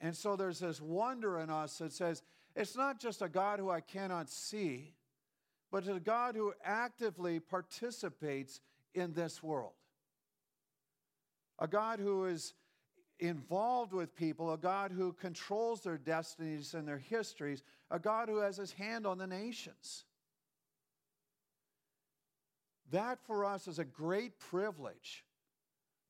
And 0.00 0.14
so 0.14 0.36
there's 0.36 0.60
this 0.60 0.80
wonder 0.80 1.38
in 1.38 1.50
us 1.50 1.78
that 1.78 1.92
says, 1.92 2.22
it's 2.54 2.76
not 2.76 3.00
just 3.00 3.22
a 3.22 3.28
God 3.28 3.58
who 3.58 3.70
I 3.70 3.80
cannot 3.80 4.28
see, 4.28 4.94
but 5.76 5.86
a 5.88 6.00
God 6.00 6.36
who 6.36 6.54
actively 6.64 7.38
participates 7.38 8.62
in 8.94 9.12
this 9.12 9.42
world. 9.42 9.74
A 11.58 11.68
God 11.68 12.00
who 12.00 12.24
is 12.24 12.54
involved 13.20 13.92
with 13.92 14.16
people, 14.16 14.54
a 14.54 14.56
God 14.56 14.90
who 14.90 15.12
controls 15.12 15.82
their 15.82 15.98
destinies 15.98 16.72
and 16.72 16.88
their 16.88 16.96
histories, 16.96 17.62
a 17.90 17.98
God 17.98 18.30
who 18.30 18.38
has 18.38 18.56
his 18.56 18.72
hand 18.72 19.06
on 19.06 19.18
the 19.18 19.26
nations. 19.26 20.06
That 22.90 23.18
for 23.26 23.44
us 23.44 23.68
is 23.68 23.78
a 23.78 23.84
great 23.84 24.40
privilege 24.40 25.26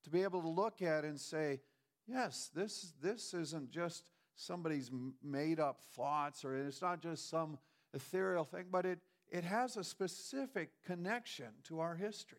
to 0.05 0.09
be 0.09 0.23
able 0.23 0.43
to 0.43 0.47
look 0.47 0.81
at 0.81 1.03
and 1.03 1.19
say, 1.19 1.59
yes, 2.07 2.49
this, 2.55 2.93
this 3.01 3.33
isn't 3.33 3.69
just 3.69 4.05
somebody's 4.37 4.89
made 5.21 5.59
up 5.59 5.81
thoughts 5.93 6.45
or 6.45 6.55
it's 6.55 6.81
not 6.81 7.01
just 7.01 7.29
some 7.29 7.57
ethereal 7.93 8.45
thing, 8.45 8.67
but 8.71 8.85
it, 8.85 8.99
it 9.29 9.43
has 9.43 9.77
a 9.77 9.83
specific 9.83 10.69
connection 10.85 11.47
to 11.65 11.79
our 11.79 11.95
history. 11.95 12.37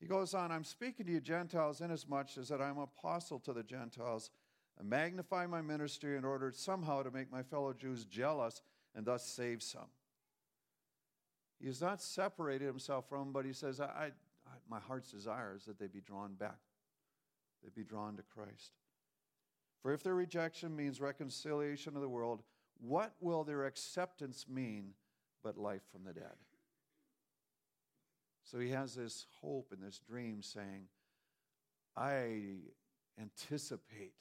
He 0.00 0.08
goes 0.08 0.34
on, 0.34 0.50
I'm 0.50 0.64
speaking 0.64 1.06
to 1.06 1.12
you 1.12 1.20
Gentiles 1.20 1.80
inasmuch 1.80 2.36
as 2.36 2.48
that 2.48 2.60
I'm 2.60 2.78
apostle 2.78 3.38
to 3.40 3.52
the 3.52 3.62
Gentiles. 3.62 4.30
I 4.80 4.82
magnify 4.82 5.46
my 5.46 5.62
ministry 5.62 6.16
in 6.16 6.24
order 6.24 6.50
somehow 6.50 7.04
to 7.04 7.12
make 7.12 7.30
my 7.30 7.44
fellow 7.44 7.72
Jews 7.72 8.04
jealous 8.04 8.62
and 8.96 9.06
thus 9.06 9.24
save 9.24 9.62
some. 9.62 9.90
He 11.60 11.68
has 11.68 11.80
not 11.80 12.02
separated 12.02 12.66
himself 12.66 13.08
from 13.08 13.18
them, 13.18 13.32
but 13.32 13.44
he 13.44 13.52
says, 13.52 13.80
I, 13.80 13.84
I, 13.84 14.10
my 14.68 14.80
heart's 14.80 15.12
desire 15.12 15.54
is 15.56 15.66
that 15.66 15.78
they 15.78 15.86
be 15.86 16.00
drawn 16.00 16.34
back, 16.34 16.58
they 17.62 17.70
be 17.72 17.84
drawn 17.84 18.16
to 18.16 18.24
Christ. 18.24 18.72
For 19.82 19.92
if 19.92 20.02
their 20.02 20.16
rejection 20.16 20.74
means 20.74 21.00
reconciliation 21.00 21.94
of 21.94 22.02
the 22.02 22.08
world, 22.08 22.42
what 22.86 23.14
will 23.20 23.44
their 23.44 23.64
acceptance 23.64 24.46
mean 24.48 24.94
but 25.42 25.56
life 25.56 25.82
from 25.92 26.04
the 26.04 26.12
dead? 26.12 26.36
So 28.44 28.58
he 28.58 28.70
has 28.70 28.94
this 28.94 29.26
hope 29.40 29.72
and 29.72 29.82
this 29.82 29.98
dream 29.98 30.42
saying, 30.42 30.88
I 31.96 32.56
anticipate 33.20 34.14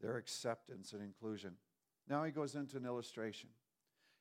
their 0.00 0.16
acceptance 0.16 0.92
and 0.92 1.02
inclusion. 1.02 1.52
Now 2.08 2.24
he 2.24 2.32
goes 2.32 2.54
into 2.54 2.78
an 2.78 2.86
illustration. 2.86 3.50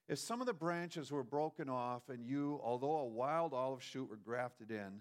If 0.09 0.19
some 0.19 0.41
of 0.41 0.47
the 0.47 0.53
branches 0.53 1.11
were 1.11 1.23
broken 1.23 1.69
off, 1.69 2.09
and 2.09 2.25
you, 2.25 2.59
although 2.61 2.97
a 2.97 3.05
wild 3.05 3.53
olive 3.53 3.81
shoot, 3.81 4.09
were 4.09 4.17
grafted 4.17 4.71
in 4.71 4.99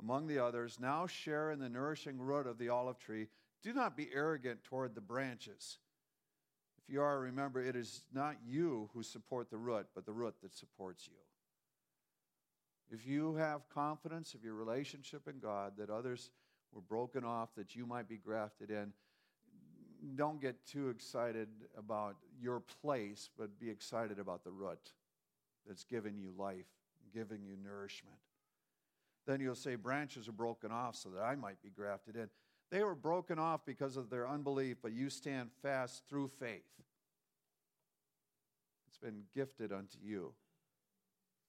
among 0.00 0.26
the 0.26 0.40
others, 0.40 0.78
now 0.80 1.06
share 1.06 1.52
in 1.52 1.60
the 1.60 1.68
nourishing 1.68 2.18
root 2.18 2.46
of 2.46 2.58
the 2.58 2.68
olive 2.68 2.98
tree, 2.98 3.28
do 3.62 3.72
not 3.72 3.96
be 3.96 4.10
arrogant 4.12 4.64
toward 4.64 4.94
the 4.94 5.00
branches. 5.00 5.78
If 6.86 6.94
you 6.94 7.02
are, 7.02 7.18
remember, 7.18 7.60
it 7.60 7.74
is 7.74 8.02
not 8.14 8.36
you 8.46 8.88
who 8.94 9.02
support 9.02 9.50
the 9.50 9.56
root, 9.56 9.86
but 9.94 10.06
the 10.06 10.12
root 10.12 10.34
that 10.42 10.54
supports 10.54 11.08
you. 11.08 11.16
If 12.90 13.06
you 13.06 13.34
have 13.34 13.68
confidence 13.68 14.34
of 14.34 14.44
your 14.44 14.54
relationship 14.54 15.26
in 15.26 15.40
God 15.40 15.72
that 15.78 15.90
others 15.90 16.30
were 16.72 16.80
broken 16.80 17.24
off, 17.24 17.48
that 17.56 17.74
you 17.74 17.86
might 17.86 18.08
be 18.08 18.16
grafted 18.16 18.70
in, 18.70 18.92
don't 20.14 20.40
get 20.40 20.64
too 20.64 20.88
excited 20.90 21.48
about 21.76 22.16
your 22.40 22.60
place, 22.60 23.30
but 23.36 23.58
be 23.58 23.68
excited 23.68 24.20
about 24.20 24.44
the 24.44 24.52
root 24.52 24.92
that's 25.66 25.82
given 25.82 26.16
you 26.16 26.32
life, 26.38 26.66
giving 27.12 27.42
you 27.44 27.56
nourishment. 27.64 28.16
Then 29.26 29.40
you'll 29.40 29.56
say, 29.56 29.74
Branches 29.74 30.28
are 30.28 30.32
broken 30.32 30.70
off 30.70 30.94
so 30.94 31.08
that 31.10 31.22
I 31.22 31.34
might 31.34 31.60
be 31.62 31.70
grafted 31.70 32.14
in. 32.14 32.28
They 32.70 32.82
were 32.82 32.94
broken 32.94 33.38
off 33.38 33.64
because 33.64 33.96
of 33.96 34.10
their 34.10 34.28
unbelief, 34.28 34.78
but 34.82 34.92
you 34.92 35.08
stand 35.08 35.50
fast 35.62 36.02
through 36.08 36.28
faith. 36.40 36.64
It's 38.88 38.98
been 38.98 39.22
gifted 39.34 39.72
unto 39.72 39.98
you 40.02 40.32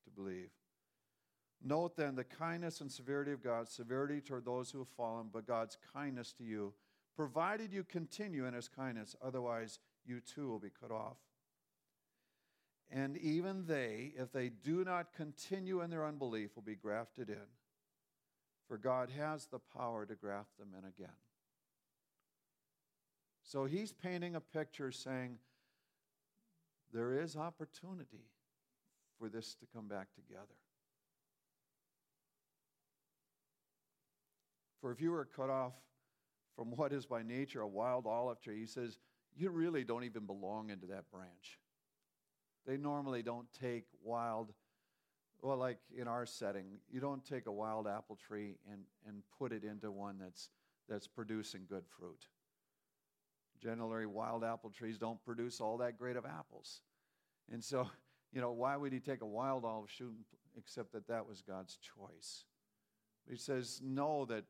to 0.04 0.10
believe. 0.12 0.50
Note 1.64 1.96
then 1.96 2.16
the 2.16 2.24
kindness 2.24 2.82
and 2.82 2.92
severity 2.92 3.32
of 3.32 3.44
God, 3.44 3.68
severity 3.68 4.22
toward 4.22 4.46
those 4.46 4.70
who 4.70 4.80
have 4.80 4.88
fallen, 4.90 5.30
but 5.32 5.48
God's 5.48 5.78
kindness 5.94 6.34
to 6.34 6.44
you, 6.44 6.74
provided 7.16 7.74
you 7.74 7.84
continue 7.84 8.46
in 8.46 8.54
his 8.54 8.68
kindness, 8.68 9.16
otherwise 9.24 9.80
you 10.06 10.20
too 10.20 10.48
will 10.48 10.60
be 10.60 10.70
cut 10.70 10.92
off. 10.92 11.18
And 12.92 13.18
even 13.18 13.66
they, 13.66 14.14
if 14.16 14.32
they 14.32 14.50
do 14.50 14.86
not 14.86 15.14
continue 15.16 15.82
in 15.82 15.90
their 15.90 16.06
unbelief, 16.06 16.56
will 16.56 16.64
be 16.64 16.76
grafted 16.76 17.30
in. 17.30 17.48
For 18.68 18.78
God 18.78 19.10
has 19.18 19.48
the 19.48 19.60
power 19.60 20.06
to 20.06 20.16
graft 20.16 20.58
them 20.58 20.70
in 20.78 20.86
again. 20.88 21.16
So 23.44 23.66
he's 23.66 23.94
painting 23.94 24.36
a 24.36 24.42
picture 24.42 24.92
saying 24.92 25.38
there 26.94 27.22
is 27.22 27.36
opportunity 27.38 28.26
for 29.18 29.30
this 29.30 29.56
to 29.56 29.66
come 29.74 29.88
back 29.88 30.08
together. 30.16 30.44
For 34.82 34.92
if 34.92 35.02
you 35.02 35.12
were 35.12 35.26
cut 35.26 35.50
off 35.50 35.74
from 36.56 36.72
what 36.72 36.92
is 36.92 37.06
by 37.06 37.24
nature 37.24 37.62
a 37.62 37.68
wild 37.68 38.06
olive 38.06 38.42
tree, 38.42 38.60
he 38.60 38.66
says, 38.66 39.00
you 39.36 39.50
really 39.50 39.84
don't 39.84 40.04
even 40.04 40.26
belong 40.26 40.70
into 40.70 40.88
that 40.88 41.10
branch. 41.12 41.60
They 42.66 42.78
normally 42.78 43.24
don't 43.24 43.48
take 43.62 43.86
wild, 44.04 44.52
well, 45.42 45.58
like 45.58 45.78
in 45.96 46.08
our 46.08 46.26
setting, 46.26 46.66
you 46.92 47.00
don't 47.00 47.24
take 47.24 47.46
a 47.46 47.52
wild 47.52 47.88
apple 47.88 48.18
tree 48.28 48.56
and, 48.72 48.82
and 49.08 49.22
put 49.38 49.52
it 49.52 49.64
into 49.64 49.92
one 49.92 50.18
that's, 50.20 50.50
that's 50.90 51.08
producing 51.08 51.62
good 51.70 51.86
fruit. 51.86 52.28
Generally, 53.62 54.08
wild 54.08 54.44
apple 54.44 54.70
trees 54.70 54.98
don't 54.98 55.24
produce 55.24 55.62
all 55.62 55.78
that 55.78 55.98
great 55.98 56.16
of 56.16 56.26
apples. 56.26 56.82
And 57.52 57.64
so, 57.64 57.90
you 58.34 58.42
know, 58.42 58.52
why 58.52 58.76
would 58.76 58.94
he 58.94 59.00
take 59.00 59.22
a 59.22 59.26
wild 59.26 59.66
olive 59.66 59.90
shoot 59.90 60.16
except 60.58 60.92
that 60.94 61.08
that 61.08 61.28
was 61.28 61.42
God's 61.42 61.78
choice? 61.78 62.46
He 63.30 63.36
says, 63.36 63.82
know 63.84 64.26
that 64.26 64.46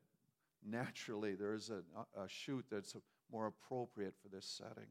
naturally 0.66 1.36
there 1.36 1.54
is 1.54 1.70
a, 1.70 1.82
a 2.20 2.28
shoot 2.28 2.66
that's 2.70 2.96
more 3.32 3.48
appropriate 3.48 4.14
for 4.22 4.30
this 4.30 4.46
setting. 4.46 4.90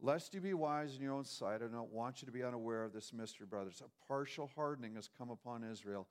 Lest 0.00 0.32
you 0.32 0.40
be 0.40 0.54
wise 0.54 0.94
in 0.94 1.02
your 1.02 1.14
own 1.14 1.24
sight, 1.24 1.60
I 1.62 1.66
don't 1.66 1.92
want 1.92 2.22
you 2.22 2.26
to 2.26 2.32
be 2.32 2.44
unaware 2.44 2.84
of 2.84 2.92
this 2.92 3.12
mystery, 3.12 3.46
brothers. 3.46 3.82
A 3.84 4.06
partial 4.06 4.50
hardening 4.54 4.94
has 4.94 5.08
come 5.18 5.30
upon 5.30 5.64
Israel 5.64 6.06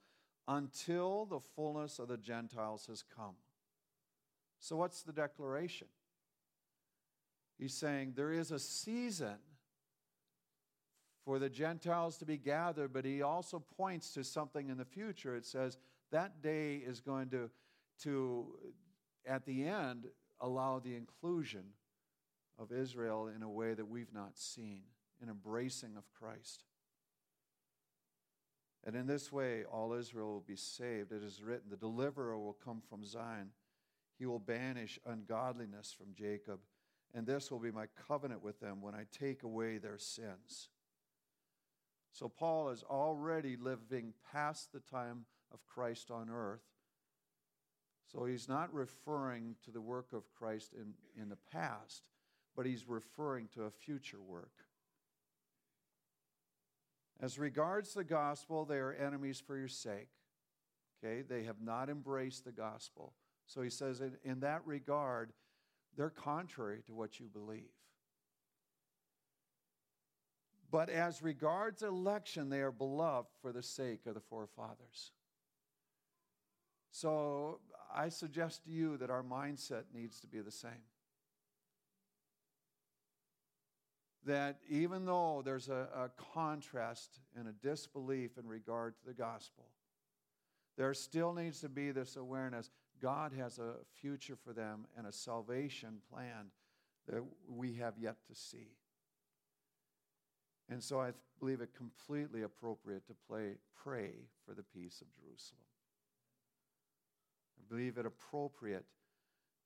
until 0.47 1.26
the 1.26 1.39
fullness 1.39 2.00
of 2.00 2.10
the 2.10 2.17
Gentiles 2.17 2.86
has 2.88 3.04
come. 3.15 3.36
So, 4.60 4.76
what's 4.76 5.04
the 5.04 5.13
declaration? 5.13 5.88
He's 7.58 7.73
saying 7.73 8.13
there 8.15 8.32
is 8.32 8.52
a 8.52 8.60
season 8.60 9.38
for 11.23 11.39
the 11.39 11.50
Gentiles 11.50 12.17
to 12.17 12.26
be 12.26 12.38
gathered, 12.38 12.93
but 12.93 13.06
he 13.06 13.21
also 13.21 13.60
points 13.60 14.13
to 14.13 14.23
something 14.23 14.69
in 14.69 14.78
the 14.78 14.86
future. 14.86 15.36
It 15.36 15.45
says, 15.45 15.78
that 16.12 16.41
day 16.41 16.76
is 16.76 17.02
going 17.02 17.30
to, 17.30 17.50
to 18.04 18.47
at 19.26 19.45
the 19.45 19.65
end, 19.65 20.06
allow 20.39 20.80
the 20.80 20.95
inclusion 20.95 21.63
of 22.60 22.72
Israel 22.72 23.28
in 23.34 23.43
a 23.43 23.50
way 23.50 23.74
that 23.74 23.88
we've 23.88 24.13
not 24.13 24.38
seen, 24.38 24.84
an 25.22 25.30
embracing 25.30 25.96
of 25.98 26.12
Christ. 26.12 26.63
And 28.84 28.96
in 28.96 29.08
this 29.08 29.32
way, 29.32 29.63
all 29.65 29.93
Israel 29.93 30.34
will 30.34 30.46
be 30.48 30.56
saved. 30.56 31.12
It 31.12 31.24
is 31.24 31.43
written, 31.43 31.70
The 31.70 31.78
deliverer 31.78 32.38
will 32.38 32.58
come 32.63 32.82
from 32.89 33.04
Zion. 33.04 33.50
He 34.17 34.26
will 34.26 34.39
banish 34.39 35.00
ungodliness 35.06 35.93
from 35.96 36.13
Jacob, 36.15 36.60
and 37.13 37.28
this 37.28 37.52
will 37.52 37.60
be 37.60 37.72
my 37.72 37.86
covenant 38.08 38.43
with 38.43 38.60
them 38.60 38.82
when 38.82 38.96
I 38.96 39.06
take 39.12 39.43
away 39.43 39.78
their 39.78 39.98
sins. 39.98 40.70
So, 42.12 42.28
Paul 42.28 42.70
is 42.70 42.84
already 42.84 43.58
living 43.58 44.13
past 44.32 44.72
the 44.72 44.80
time 44.80 45.26
of 45.54 45.65
Christ 45.65 46.10
on 46.10 46.30
earth. 46.30 46.63
So 48.12 48.26
he's 48.26 48.48
not 48.48 48.74
referring 48.74 49.56
to 49.65 49.72
the 49.72 49.82
work 49.82 50.13
of 50.13 50.32
Christ 50.32 50.74
in, 50.74 50.93
in 51.22 51.30
the 51.30 51.38
past, 51.52 52.04
but 52.58 52.65
he's 52.65 52.89
referring 52.89 53.48
to 53.54 53.63
a 53.63 53.70
future 53.70 54.22
work. 54.22 54.52
As 57.22 57.38
regards 57.38 57.93
the 57.93 58.04
gospel, 58.04 58.65
they 58.65 58.78
are 58.78 58.93
enemies 58.93 59.39
for 59.39 59.56
your 59.56 59.67
sake. 59.67 60.10
Okay, 61.04 61.22
they 61.22 61.43
have 61.43 61.62
not 61.62 61.88
embraced 61.88 62.46
the 62.46 62.52
gospel. 62.52 63.13
So 63.46 63.62
he 63.62 63.70
says, 63.70 64.02
in, 64.02 64.17
in 64.24 64.39
that 64.39 64.63
regard, 64.65 65.34
they're 65.96 66.10
contrary 66.10 66.82
to 66.88 66.96
what 66.96 67.20
you 67.20 67.28
believe. 67.28 67.70
But 70.72 70.89
as 70.89 71.22
regards 71.22 71.84
election, 71.84 72.50
they 72.50 72.62
are 72.62 72.72
beloved 72.72 73.30
for 73.39 73.52
the 73.52 73.63
sake 73.63 74.08
of 74.08 74.15
the 74.15 74.20
forefathers. 74.20 75.12
So 76.91 77.60
I 77.96 78.10
suggest 78.10 78.63
to 78.63 78.72
you 78.72 78.98
that 78.98 79.12
our 79.12 79.24
mindset 79.24 79.84
needs 79.93 80.20
to 80.22 80.28
be 80.28 80.39
the 80.39 80.52
same. 80.52 80.72
That 84.28 84.60
even 84.70 85.06
though 85.06 85.42
there's 85.44 85.70
a, 85.70 85.88
a 85.96 86.10
contrast 86.34 87.20
and 87.38 87.48
a 87.48 87.54
disbelief 87.54 88.38
in 88.38 88.46
regard 88.46 88.96
to 89.00 89.06
the 89.06 89.13
gospel, 89.13 89.66
there 90.78 90.94
still 90.94 91.34
needs 91.34 91.62
to 91.62 91.70
be 91.70 91.92
this 91.92 92.18
awareness 92.18 92.70
God 93.02 93.32
has 93.38 93.58
a 93.58 93.76
future 94.02 94.36
for 94.36 94.54
them 94.54 94.86
and 94.98 95.08
a 95.08 95.12
salvation 95.12 96.00
plan 96.12 96.52
that 97.08 97.24
we 97.48 97.74
have 97.76 97.94
yet 98.00 98.18
to 98.28 98.36
see. 98.36 98.76
And 100.70 100.84
so 100.84 101.00
I 101.00 101.12
believe 101.40 101.62
it 101.62 101.70
completely 101.76 102.42
appropriate 102.42 103.08
to 103.08 103.13
play, 103.28 103.54
pray 103.82 104.12
for 104.46 104.54
the 104.54 104.63
peace 104.63 105.02
of 105.02 105.08
Jerusalem. 105.13 105.62
I 107.58 107.74
believe 107.74 107.98
it 107.98 108.06
appropriate 108.06 108.86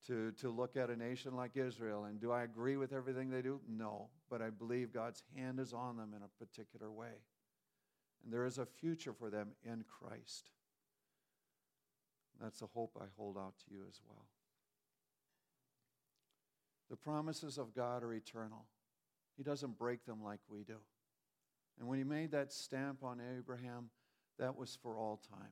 to, 0.07 0.31
to 0.33 0.49
look 0.49 0.77
at 0.77 0.89
a 0.89 0.95
nation 0.95 1.35
like 1.35 1.55
Israel. 1.55 2.05
And 2.05 2.19
do 2.19 2.31
I 2.31 2.43
agree 2.43 2.77
with 2.77 2.93
everything 2.93 3.29
they 3.29 3.41
do? 3.41 3.59
No. 3.67 4.09
But 4.29 4.41
I 4.41 4.49
believe 4.49 4.93
God's 4.93 5.23
hand 5.35 5.59
is 5.59 5.73
on 5.73 5.97
them 5.97 6.13
in 6.15 6.21
a 6.23 6.43
particular 6.43 6.91
way. 6.91 7.21
And 8.23 8.33
there 8.33 8.45
is 8.45 8.57
a 8.57 8.65
future 8.65 9.13
for 9.13 9.29
them 9.29 9.49
in 9.63 9.83
Christ. 9.87 10.51
That's 12.41 12.61
a 12.61 12.67
hope 12.67 12.97
I 12.99 13.05
hold 13.17 13.37
out 13.37 13.53
to 13.59 13.73
you 13.73 13.81
as 13.87 13.99
well. 14.07 14.25
The 16.89 16.97
promises 16.97 17.57
of 17.57 17.73
God 17.73 18.03
are 18.03 18.13
eternal. 18.13 18.65
He 19.37 19.43
doesn't 19.43 19.77
break 19.77 20.05
them 20.05 20.23
like 20.23 20.39
we 20.49 20.63
do. 20.63 20.77
And 21.79 21.87
when 21.87 21.97
he 21.97 22.03
made 22.03 22.31
that 22.31 22.51
stamp 22.51 23.03
on 23.03 23.21
Abraham, 23.37 23.89
that 24.39 24.57
was 24.57 24.77
for 24.81 24.97
all 24.97 25.21
time. 25.29 25.51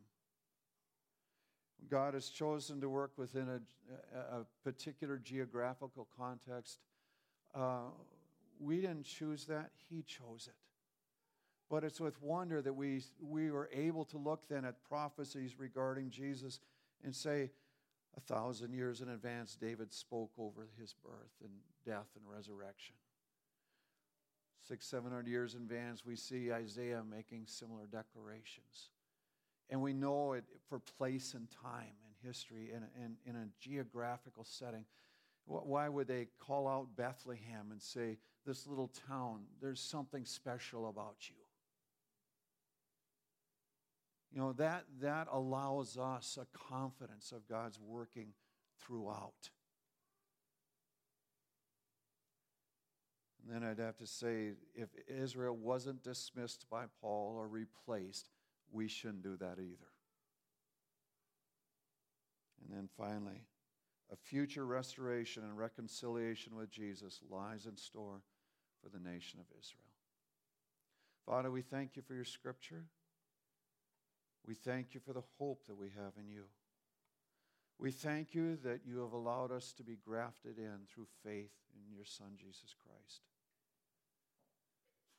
God 1.90 2.14
has 2.14 2.30
chosen 2.30 2.82
to 2.82 2.90
work 2.90 3.12
within 3.18 3.48
a, 3.48 4.18
a 4.38 4.46
particular 4.64 5.18
geographical 5.18 6.08
context. 6.18 6.80
Uh, 7.56 7.90
we 8.60 8.82
didn't 8.82 9.06
choose 9.06 9.46
that, 9.46 9.72
He 9.90 10.04
chose 10.04 10.48
it. 10.48 10.56
But 11.70 11.84
it's 11.84 12.02
with 12.02 12.22
wonder 12.22 12.62
that 12.62 12.74
we, 12.74 13.04
we 13.22 13.52
were 13.52 13.70
able 13.72 14.06
to 14.06 14.18
look 14.18 14.48
then 14.50 14.66
at 14.66 14.84
prophecies 14.84 15.60
regarding 15.60 16.10
Jesus 16.10 16.60
and 17.04 17.16
say, 17.16 17.52
a 18.18 18.20
thousand 18.20 18.74
years 18.74 19.02
in 19.02 19.10
advance, 19.10 19.56
David 19.56 19.94
spoke 19.94 20.32
over 20.38 20.68
his 20.80 20.94
birth 20.94 21.32
and 21.44 21.52
death 21.86 22.08
and 22.16 22.26
resurrection. 22.28 22.96
Six, 24.68 24.86
seven 24.88 25.12
hundred 25.12 25.28
years 25.28 25.56
in 25.56 25.62
advance, 25.62 26.06
we 26.06 26.16
see 26.16 26.52
Isaiah 26.52 27.04
making 27.10 27.44
similar 27.46 27.86
declarations. 27.86 28.90
And 29.70 29.82
we 29.82 29.94
know 29.94 30.34
it 30.34 30.46
for 30.68 30.80
place 30.80 31.34
and 31.34 31.48
time 31.50 31.94
and 32.06 32.28
history 32.28 32.72
and 32.74 32.86
in, 33.26 33.36
a 33.36 33.46
geographical 33.60 34.44
setting. 34.44 34.86
Why 35.46 35.90
would 35.90 36.08
they 36.08 36.28
call 36.40 36.68
out 36.68 36.96
Bethlehem 36.96 37.72
and 37.72 37.82
say, 37.82 38.18
This 38.46 38.68
little 38.68 38.92
town, 39.08 39.42
there's 39.62 39.80
something 39.80 40.26
special 40.26 40.90
about 40.90 41.16
you? 41.22 41.36
You 44.32 44.42
know, 44.42 44.54
that, 44.54 44.86
that 45.02 45.28
allows 45.32 45.98
us 45.98 46.38
a 46.40 46.46
confidence 46.58 47.32
of 47.32 47.48
God's 47.48 47.80
working 47.80 48.34
throughout. 48.80 49.50
And 53.44 53.56
then 53.64 53.68
I'd 53.68 53.80
have 53.80 53.98
to 53.98 54.06
say 54.06 54.52
if 54.76 54.90
Israel 55.08 55.56
wasn't 55.56 56.04
dismissed 56.04 56.68
by 56.70 56.86
Paul 57.02 57.36
or 57.38 57.48
replaced, 57.48 58.30
we 58.72 58.88
shouldn't 58.88 59.24
do 59.24 59.36
that 59.38 59.58
either. 59.60 59.92
And 62.62 62.78
then 62.78 62.90
finally, 62.98 63.46
a 64.12 64.16
future 64.16 64.66
restoration 64.66 65.44
and 65.44 65.58
reconciliation 65.58 66.56
with 66.56 66.72
Jesus 66.72 67.20
lies 67.30 67.66
in 67.66 67.78
store 67.78 68.22
for 68.82 68.90
the 68.90 69.00
nation 69.00 69.40
of 69.40 69.46
Israel. 69.58 69.84
Father, 71.26 71.52
we 71.52 71.62
thank 71.62 71.96
you 71.96 72.02
for 72.02 72.14
your 72.14 72.26
scripture. 72.26 72.86
We 74.48 74.56
thank 74.56 74.94
you 74.94 75.00
for 75.00 75.14
the 75.14 75.24
hope 75.38 75.66
that 75.68 75.78
we 75.78 75.90
have 75.96 76.14
in 76.20 76.28
you. 76.28 76.46
We 77.78 77.92
thank 77.92 78.34
you 78.34 78.58
that 78.64 78.82
you 78.86 79.00
have 79.00 79.14
allowed 79.14 79.52
us 79.52 79.74
to 79.74 79.84
be 79.84 79.98
grafted 80.04 80.58
in 80.58 80.80
through 80.94 81.08
faith 81.24 81.54
in 81.74 81.96
your 81.96 82.06
Son, 82.06 82.32
Jesus 82.38 82.76
Christ. 82.84 83.22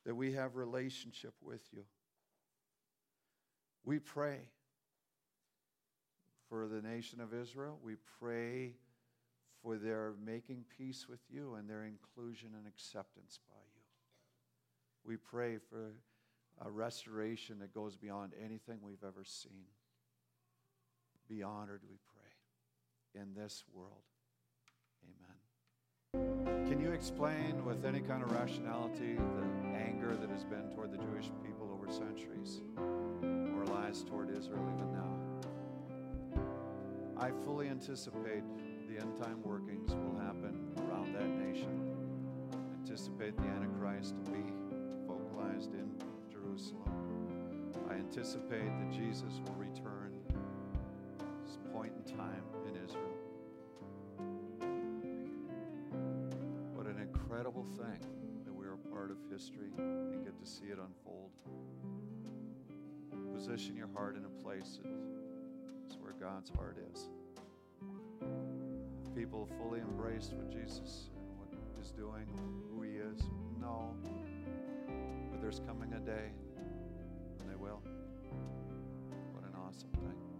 That 0.05 0.15
we 0.15 0.33
have 0.33 0.55
relationship 0.55 1.33
with 1.41 1.61
you. 1.71 1.83
We 3.83 3.99
pray 3.99 4.39
for 6.49 6.67
the 6.67 6.81
nation 6.81 7.21
of 7.21 7.33
Israel. 7.33 7.79
We 7.83 7.95
pray 8.19 8.75
for 9.63 9.77
their 9.77 10.13
making 10.23 10.65
peace 10.77 11.07
with 11.09 11.19
you 11.29 11.55
and 11.55 11.69
their 11.69 11.83
inclusion 11.83 12.49
and 12.57 12.67
acceptance 12.67 13.39
by 13.49 13.61
you. 13.75 13.83
We 15.03 15.17
pray 15.17 15.57
for 15.69 15.93
a 16.63 16.69
restoration 16.69 17.59
that 17.59 17.73
goes 17.73 17.95
beyond 17.95 18.33
anything 18.43 18.79
we've 18.83 19.03
ever 19.03 19.23
seen. 19.23 19.65
Be 21.27 21.41
honored, 21.41 21.81
we 21.89 21.97
pray, 22.13 23.21
in 23.21 23.33
this 23.33 23.63
world. 23.73 24.03
Amen. 26.13 26.67
Can 26.67 26.81
you 26.81 26.91
explain 26.91 27.63
with 27.65 27.85
any 27.85 28.01
kind 28.01 28.21
of 28.21 28.31
rationality 28.31 29.15
the 29.15 29.77
anger 29.77 30.15
that 30.19 30.29
has 30.29 30.43
been 30.43 30.69
toward 30.75 30.91
the 30.91 30.97
Jewish 30.97 31.31
people 31.43 31.71
over 31.73 31.91
centuries? 31.91 32.61
Lies 33.65 34.03
toward 34.03 34.29
Israel 34.35 34.65
even 34.75 34.91
now. 34.91 35.01
I 37.17 37.31
fully 37.45 37.67
anticipate 37.67 38.43
the 38.89 38.99
end 38.99 39.15
time 39.21 39.41
workings 39.43 39.91
will 39.91 40.19
happen 40.19 40.73
around 40.79 41.13
that 41.13 41.29
nation. 41.29 41.95
Anticipate 42.83 43.37
the 43.37 43.43
Antichrist 43.43 44.15
to 44.25 44.31
be 44.31 44.43
vocalized 45.07 45.73
in 45.73 45.91
Jerusalem. 46.31 47.71
I 47.89 47.93
anticipate 47.93 48.65
that 48.65 48.91
Jesus 48.91 49.39
will 49.45 49.55
return 49.55 50.13
this 51.45 51.57
point 51.71 51.93
in 51.95 52.17
time 52.17 52.43
in 52.67 52.75
Israel. 52.83 53.17
What 56.73 56.87
an 56.87 56.99
incredible 56.99 57.65
thing 57.77 57.99
that 58.45 58.53
we 58.53 58.65
are 58.65 58.73
a 58.73 58.89
part 58.93 59.11
of 59.11 59.17
history 59.31 59.71
and 59.77 60.23
get 60.25 60.37
to 60.39 60.45
see 60.45 60.65
it 60.65 60.79
unfold 60.79 61.31
position 63.41 63.75
your 63.75 63.89
heart 63.95 64.15
in 64.15 64.23
a 64.23 64.43
place 64.43 64.79
that's 65.81 65.99
where 65.99 66.13
God's 66.21 66.51
heart 66.51 66.77
is. 66.93 67.09
People 69.15 69.49
fully 69.57 69.79
embraced 69.79 70.33
what 70.33 70.51
Jesus 70.51 70.77
is 70.77 71.09
what 71.37 71.47
is 71.83 71.89
doing, 71.89 72.27
who 72.69 72.83
He 72.83 72.91
is. 72.91 73.23
No, 73.59 73.95
but 75.31 75.41
there's 75.41 75.59
coming 75.65 75.91
a 75.93 75.99
day 75.99 76.29
when 77.37 77.49
they 77.49 77.55
will. 77.55 77.81
What 79.33 79.43
an 79.43 79.55
awesome 79.55 79.89
thing. 79.89 80.30